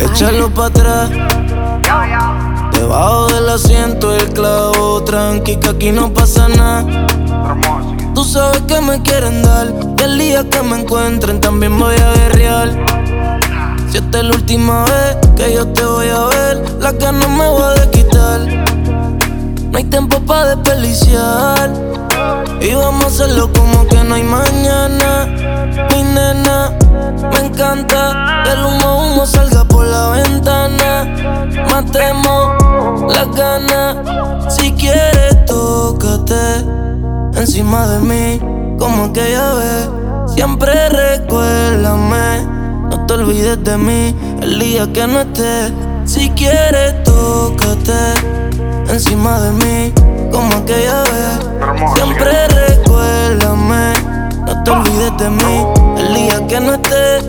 Échalo 0.00 0.50
para 0.50 0.66
atrás. 0.66 1.10
Debajo 2.72 3.26
del 3.28 3.48
asiento 3.48 4.12
el 4.12 4.28
clavo, 4.30 5.04
tranqui 5.04 5.56
que 5.56 5.68
aquí 5.68 5.92
no 5.92 6.12
pasa 6.12 6.48
nada. 6.48 7.06
Tú 8.16 8.24
sabes 8.24 8.62
que 8.62 8.80
me 8.80 9.00
quieren 9.02 9.42
dar 9.42 9.72
y 9.96 10.02
el 10.02 10.18
día 10.18 10.50
que 10.50 10.60
me 10.62 10.80
encuentren 10.80 11.40
también 11.40 11.78
voy 11.78 11.94
a 11.94 12.12
guerrear. 12.14 12.70
Si 13.88 13.98
esta 13.98 14.18
es 14.18 14.24
la 14.24 14.34
última 14.34 14.84
vez 14.84 15.16
que 15.36 15.54
yo 15.54 15.68
te 15.68 15.84
voy 15.84 16.08
a 16.08 16.24
ver, 16.24 16.76
la 16.80 16.92
que 16.92 17.12
no 17.12 17.28
me 17.28 17.48
voy 17.48 17.78
a 17.78 17.90
quitar. 17.92 18.40
No 19.70 19.78
hay 19.78 19.84
tiempo 19.84 20.18
para 20.20 20.56
desperdiciar 20.56 21.72
y 22.60 22.74
vamos 22.74 23.04
a 23.04 23.06
hacerlo 23.06 23.52
como 23.52 23.86
que 23.86 24.02
no 24.02 24.16
hay 24.16 24.24
mañana. 24.24 25.26
Mi 25.90 26.02
nena, 26.02 26.72
me 27.32 27.46
encanta 27.46 28.42
que 28.44 28.52
el 28.52 28.64
humo 28.64 29.12
humo 29.12 29.26
salga 29.26 29.64
por 29.64 29.86
la 29.86 30.10
ventana. 30.10 31.04
Matemos 31.70 33.12
la 33.14 33.24
gana. 33.24 34.50
Si 34.50 34.72
quieres, 34.72 35.44
tócate 35.46 36.64
encima 37.34 37.86
de 37.88 37.98
mí, 38.00 38.40
como 38.78 39.04
aquella 39.06 39.54
vez. 39.54 39.90
Siempre 40.34 40.88
recuérdame, 40.88 42.46
no 42.90 43.06
te 43.06 43.14
olvides 43.14 43.62
de 43.64 43.76
mí. 43.76 44.14
el 44.42 44.58
día 44.58 44.92
que 44.92 45.06
no 45.06 45.20
esté. 45.20 45.72
Si 46.04 46.30
quieres, 46.30 47.02
tócate 47.04 48.14
encima 48.88 49.40
de 49.40 49.50
mí, 49.52 49.92
como 50.32 50.54
aquella 50.56 51.02
vez. 51.02 51.48
Siempre 51.94 52.48
recuérdame, 52.48 53.92
no 54.46 54.62
te 54.62 54.70
olvides 54.70 55.16
de 55.18 55.30
mí, 55.30 55.66
el 56.08 56.14
día 56.14 56.46
que 56.46 56.60
no 56.60 56.74
esté. 56.74 57.20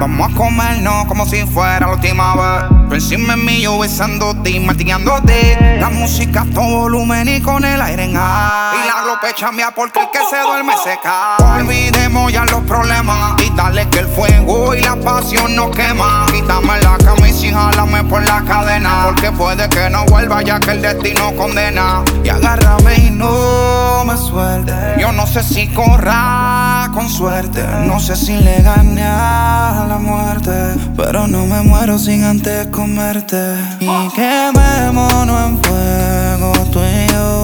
Vamos 0.00 0.32
a 0.32 0.36
comernos 0.36 1.06
como 1.06 1.26
si 1.26 1.44
fuera 1.46 1.80
la 1.80 1.92
última 1.92 2.34
vez. 2.36 2.83
Tú 2.88 2.94
encima 2.94 3.34
de 3.34 3.42
mí, 3.42 3.60
yo 3.62 3.78
besándote 3.78 4.50
y 4.50 4.60
martillándote. 4.60 5.78
La 5.80 5.90
música 5.90 6.42
a 6.42 6.44
todo 6.46 6.80
volumen 6.80 7.28
y 7.28 7.40
con 7.40 7.64
el 7.64 7.80
aire 7.80 8.04
en 8.04 8.14
high. 8.14 8.76
Y 8.76 8.86
la 8.86 9.04
ropa 9.04 9.52
mía 9.52 9.72
porque 9.74 10.00
el 10.00 10.10
que 10.10 10.18
se 10.30 10.40
duerme 10.40 10.74
se 10.82 10.98
cae. 11.02 11.60
Olvidemos 11.60 12.32
ya 12.32 12.44
los 12.44 12.60
problemas 12.62 13.40
y 13.42 13.50
dale 13.56 13.88
que 13.88 14.00
el 14.00 14.08
fuego 14.08 14.74
y 14.74 14.80
la 14.80 14.96
pasión 14.96 15.54
nos 15.56 15.74
quema. 15.74 16.26
Quítame 16.32 16.80
la 16.80 16.96
camisa 16.98 17.46
y 17.46 17.50
jálame 17.52 18.04
por 18.04 18.22
la 18.24 18.42
cadena. 18.44 19.04
Porque 19.06 19.32
puede 19.32 19.68
que 19.68 19.88
no 19.90 20.04
vuelva 20.06 20.42
ya 20.42 20.60
que 20.60 20.72
el 20.72 20.82
destino 20.82 21.34
condena. 21.36 22.02
Y 22.22 22.28
agárrame 22.28 22.96
y 22.96 23.10
no 23.10 24.04
me 24.04 24.16
suelte. 24.16 24.74
Yo 24.98 25.12
no 25.12 25.26
sé 25.26 25.42
si 25.42 25.68
corra 25.68 26.90
con 26.92 27.08
suerte. 27.08 27.64
No 27.86 27.98
sé 27.98 28.16
si 28.16 28.36
le 28.36 28.62
gane 28.62 29.02
a 29.02 29.86
la 29.88 29.98
muerte. 29.98 30.74
Pero 30.96 31.26
no 31.26 31.46
me 31.46 31.62
muero 31.62 31.98
sin 31.98 32.24
antes 32.24 32.68
comerte. 32.74 33.54
Y 33.78 34.08
quemémonos 34.16 35.46
en 35.46 35.62
fuego 35.62 36.52
tú 36.72 36.80
y 36.80 37.06
yo. 37.12 37.42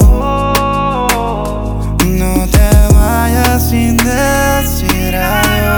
No 2.05 2.47
te 2.49 2.69
vayas 2.95 3.69
sin 3.71 3.97
decir 3.97 5.15
adiós. 5.15 5.71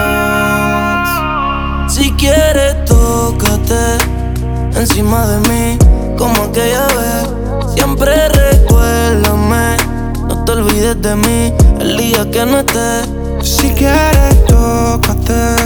Si 1.92 2.10
quieres, 2.12 2.82
tócate 2.86 3.98
encima 4.74 5.26
de 5.26 5.38
mí, 5.48 5.78
como 6.16 6.44
aquella 6.44 6.86
vez. 6.86 7.28
Siempre 7.74 8.28
recuérdame, 8.28 9.76
no 10.28 10.44
te 10.44 10.52
olvides 10.52 11.02
de 11.02 11.14
mí, 11.14 11.52
el 11.78 11.96
día 11.98 12.30
que 12.30 12.46
no 12.46 12.60
esté. 12.60 13.02
Si 13.42 13.70
quieres, 13.72 14.46
tócate 14.46 15.56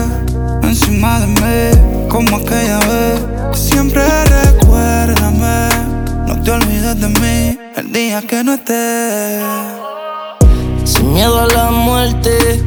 encima 0.63 1.21
de 1.21 1.27
mí, 1.27 2.09
como 2.09 2.39
aquella 2.39 2.79
vez. 2.81 3.36
Siempre 3.57 4.03
recuérdame, 4.25 5.69
no 6.27 6.43
te 6.43 6.51
olvides 6.51 7.01
de 7.01 7.09
mí, 7.09 7.59
el 7.75 7.91
día 7.91 8.21
que 8.21 8.45
no 8.45 8.53
esté. 8.53 9.41
Sin 10.85 11.15
miedo 11.15 11.41
a 11.41 11.47
la 11.47 11.71
muerte, 11.71 12.63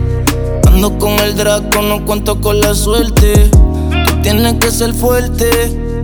ando 0.66 0.98
con 0.98 1.12
el 1.20 1.36
Draco, 1.36 1.84
no 1.84 2.04
cuento 2.06 2.42
con 2.42 2.60
la 2.60 2.74
suerte. 2.74 3.52
Tú 4.08 4.22
tienes 4.24 4.56
que 4.56 4.72
ser 4.72 4.96
fuerte, 4.96 5.48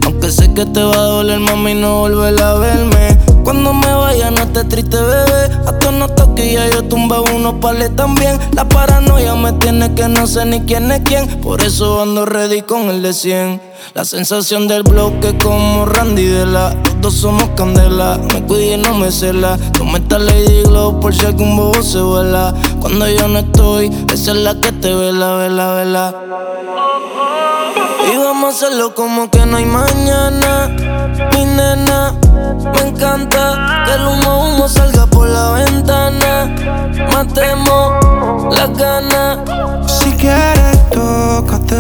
aunque 0.06 0.32
sé 0.32 0.54
que 0.54 0.68
te 0.68 0.84
va 0.84 0.94
a 0.94 1.08
doler, 1.08 1.40
mami, 1.40 1.74
no 1.74 2.02
volver 2.02 2.40
a 2.44 2.54
verme. 2.54 3.15
Cuando 3.46 3.74
me 3.74 3.94
vaya, 3.94 4.32
no 4.32 4.42
estés 4.42 4.68
triste, 4.68 4.98
bebé. 4.98 5.56
Hasta 5.68 5.92
no 5.92 6.10
toque 6.10 6.52
ya 6.52 6.68
yo 6.68 6.84
tumbé 6.86 7.20
unos 7.20 7.54
pales 7.62 7.96
también. 7.96 8.40
La 8.54 8.68
paranoia 8.68 9.36
me 9.36 9.54
tiene 9.54 9.94
que 9.94 10.08
no 10.08 10.26
sé 10.26 10.48
ni 10.48 10.62
quién 10.62 10.92
es 10.92 11.02
quién. 11.02 11.28
Por 11.42 11.62
eso 11.62 12.02
ando 12.02 12.26
ready 12.26 12.64
con 12.64 12.90
el 12.90 13.04
de 13.04 13.14
100. 13.14 13.62
La 13.94 14.04
sensación 14.04 14.68
del 14.68 14.82
bloque 14.82 15.38
como 15.38 15.86
Randy 15.86 16.26
de 16.26 16.48
la. 16.48 16.74
Los 16.74 17.02
dos 17.02 17.14
somos 17.14 17.48
candela. 17.50 18.20
Me 18.34 18.42
cuide 18.48 18.74
y 18.74 18.78
no 18.78 18.96
me 18.96 19.12
cela. 19.12 19.60
Toma 19.78 20.00
esta 20.00 20.18
Lady 20.18 20.64
Glow 20.64 21.00
por 21.00 21.14
si 21.14 21.24
algún 21.28 21.56
bobo 21.56 21.84
se 21.84 22.00
vuela. 22.00 22.52
Cuando 22.82 23.08
yo 23.08 23.28
no 23.28 23.38
estoy, 23.38 23.92
esa 24.12 24.32
es 24.32 24.38
la 24.38 24.60
que 24.60 24.72
te 24.72 24.92
vela, 24.92 25.36
vela, 25.36 25.74
vela. 25.76 26.16
Y 28.12 28.18
vamos 28.18 28.56
a 28.56 28.58
hacerlo 28.58 28.96
como 28.96 29.30
que 29.30 29.46
no 29.46 29.58
hay 29.58 29.66
mañana. 29.66 30.76
Mi 31.34 31.46
nena, 31.46 32.14
me 32.74 32.90
encanta 32.90 33.84
que 33.86 33.94
el 33.94 34.02
humo 34.02 34.50
humo 34.50 34.68
salga 34.68 35.06
por 35.08 35.28
la 35.30 35.52
ventana. 35.52 36.56
Matemos 37.12 38.56
las 38.56 38.78
ganas. 38.78 39.40
Si 39.88 40.12
quieres, 40.14 40.90
tócate 40.90 41.76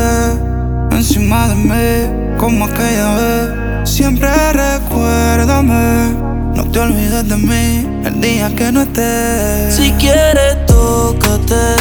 encima 0.92 1.48
de 1.50 1.56
mí, 1.56 2.38
como 2.38 2.66
aquella 2.66 3.16
vez. 3.16 3.90
Siempre 3.90 4.30
recuérdame, 4.54 6.16
no 6.56 6.64
te 6.72 6.80
olvides 6.80 7.28
de 7.30 7.38
mí, 7.38 7.88
el 8.06 8.22
día 8.22 8.54
que 8.56 8.72
no 8.72 8.82
esté. 8.82 9.72
Si 9.72 9.92
quieres, 9.94 10.66
tócate 10.66 11.76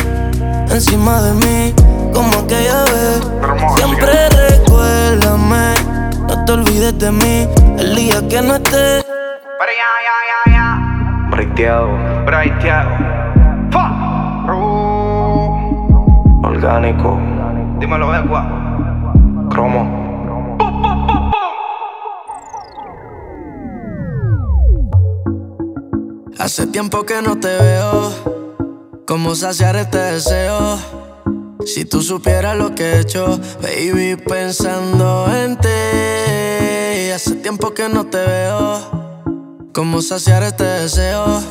encima 0.70 1.22
de 1.22 1.32
mí, 1.34 1.74
como 2.12 2.38
aquella 2.38 2.84
vez. 2.84 3.20
Siempre 3.76 4.28
recuérdame, 4.28 5.74
te 6.44 6.52
olvides 6.52 6.98
de 6.98 7.10
mí, 7.10 7.48
el 7.78 7.94
día 7.94 8.28
que 8.28 8.42
no 8.42 8.56
esté. 8.56 9.04
Breiteado, 11.30 11.88
breiteado. 12.26 12.90
Orgánico. 16.42 17.18
Dímelo, 17.78 18.14
Equa. 18.14 18.46
Cromo. 19.50 20.04
Hace 26.38 26.66
tiempo 26.66 27.04
que 27.04 27.22
no 27.22 27.38
te 27.38 27.48
veo. 27.48 28.10
¿Cómo 29.06 29.34
saciar 29.34 29.76
este 29.76 29.98
deseo? 29.98 31.03
Si 31.66 31.86
tú 31.86 32.02
supieras 32.02 32.58
lo 32.58 32.74
que 32.74 32.84
he 32.84 33.00
hecho, 33.00 33.40
baby, 33.62 34.16
pensando 34.16 35.26
en 35.34 35.56
ti. 35.56 37.10
Hace 37.14 37.36
tiempo 37.36 37.72
que 37.72 37.88
no 37.88 38.04
te 38.06 38.18
veo. 38.18 39.22
¿Cómo 39.72 40.02
saciar 40.02 40.42
este 40.42 40.64
deseo? 40.64 41.42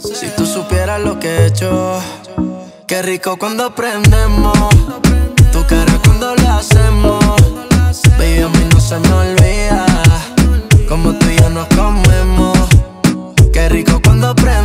Si 0.00 0.28
tú 0.36 0.46
supieras 0.46 1.00
lo 1.00 1.18
que 1.18 1.28
he 1.28 1.46
hecho. 1.46 1.98
Qué 2.86 3.02
rico 3.02 3.36
cuando 3.36 3.74
prendemos. 3.74 4.56
Tu 5.52 5.66
cara 5.66 5.98
cuando 6.04 6.36
lo 6.36 6.48
hacemos. 6.50 7.24
Baby, 8.18 8.42
a 8.42 8.48
mí 8.48 8.68
no 8.72 8.80
se 8.80 8.98
me 8.98 9.12
olvida. 9.12 9.86
Como 10.88 11.14
tú 11.18 11.26
y 11.28 11.36
yo 11.36 11.50
nos 11.50 11.66
comemos. 11.68 12.58
Qué 13.52 13.68
rico 13.68 14.00
cuando 14.02 14.34
prendemos. 14.34 14.61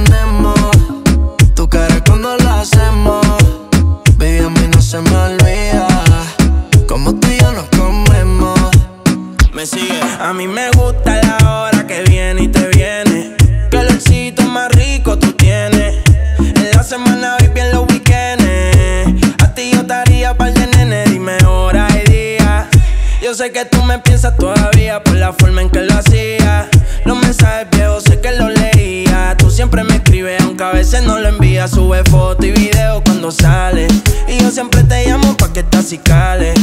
Sé 23.47 23.53
que 23.53 23.65
tú 23.65 23.81
me 23.83 23.99
piensas 23.99 24.35
todavía 24.35 25.01
por 25.01 25.15
la 25.15 25.31
forma 25.31 25.61
en 25.61 25.69
que 25.69 25.81
lo 25.81 25.93
hacía. 25.93 26.69
Los 27.05 27.17
mensajes 27.17 27.67
viejos 27.71 28.03
sé 28.03 28.19
que 28.19 28.31
los 28.31 28.51
leía. 28.51 29.35
Tú 29.37 29.49
siempre 29.49 29.83
me 29.83 29.95
escribes, 29.95 30.41
aunque 30.41 30.63
a 30.63 30.71
veces 30.71 31.03
no 31.03 31.17
lo 31.19 31.29
envías. 31.29 31.71
Sube 31.71 32.03
foto 32.09 32.45
y 32.45 32.51
video 32.51 33.01
cuando 33.03 33.31
sale. 33.31 33.87
Y 34.27 34.39
yo 34.39 34.51
siempre 34.51 34.83
te 34.83 35.07
llamo 35.07 35.37
pa' 35.37 35.53
que 35.53 35.63
te 35.63 35.77
acicales. 35.77 36.55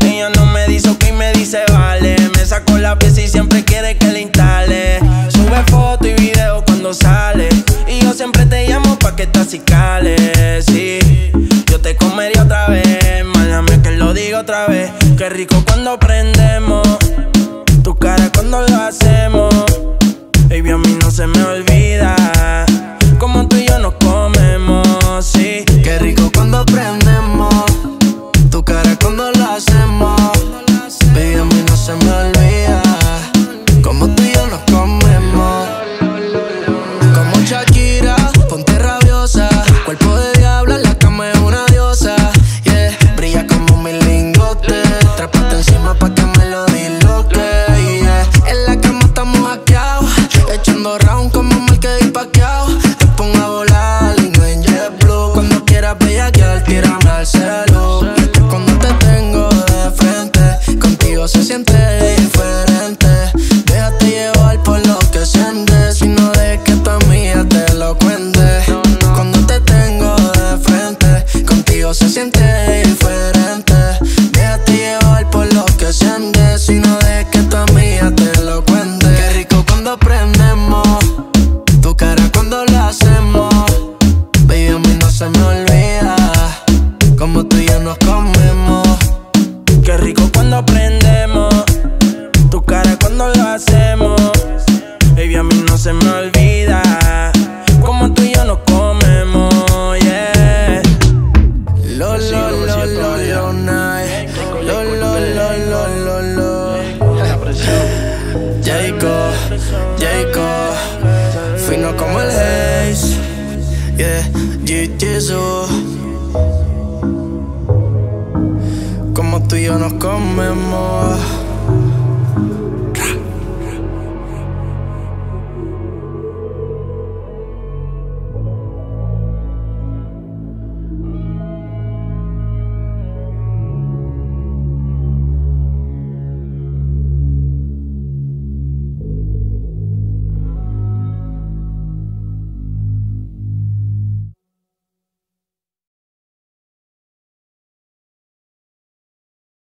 Ella 0.00 0.30
no 0.30 0.46
me 0.46 0.66
dice 0.66 0.90
ok, 0.90 1.12
me 1.16 1.32
dice 1.32 1.60
vale. 1.72 2.16
Me 2.36 2.44
sacó 2.44 2.78
la 2.78 2.98
pieza 2.98 3.20
y 3.20 3.28
siempre 3.28 3.64
quiere 3.64 3.96
que 3.96 4.06
le 4.06 4.22
instale. 4.22 4.98
Sube 5.28 5.62
foto 5.70 6.08
y 6.08 6.14
video 6.14 6.64
cuando 6.64 6.92
sale. 6.92 7.48
Y 7.86 8.00
yo 8.00 8.12
siempre 8.14 8.46
te 8.46 8.66
llamo 8.68 8.98
pa' 8.98 9.14
que 9.14 9.26
te 9.26 9.38
acicales. 9.38 10.64
Sí, 10.64 10.98
yo 11.70 11.80
te 11.80 11.94
comería 11.96 12.42
otra 12.42 12.68
vez. 12.68 13.24
Málame 13.24 13.80
que 13.82 13.92
lo 13.92 14.12
digo 14.12 14.38
otra 14.38 14.66
vez. 14.66 14.90
Qué 15.22 15.28
rico 15.28 15.62
cuando 15.64 15.96
prendemos. 16.00 16.82
Tu 17.84 17.94
cara 17.94 18.28
cuando 18.34 18.60
lo 18.62 18.76
hacemos. 18.80 19.54
Baby, 20.48 20.70
a 20.70 20.78
mí 20.78 20.98
no 21.00 21.12
se 21.12 21.28
me 21.28 21.44
olvida. 21.44 21.71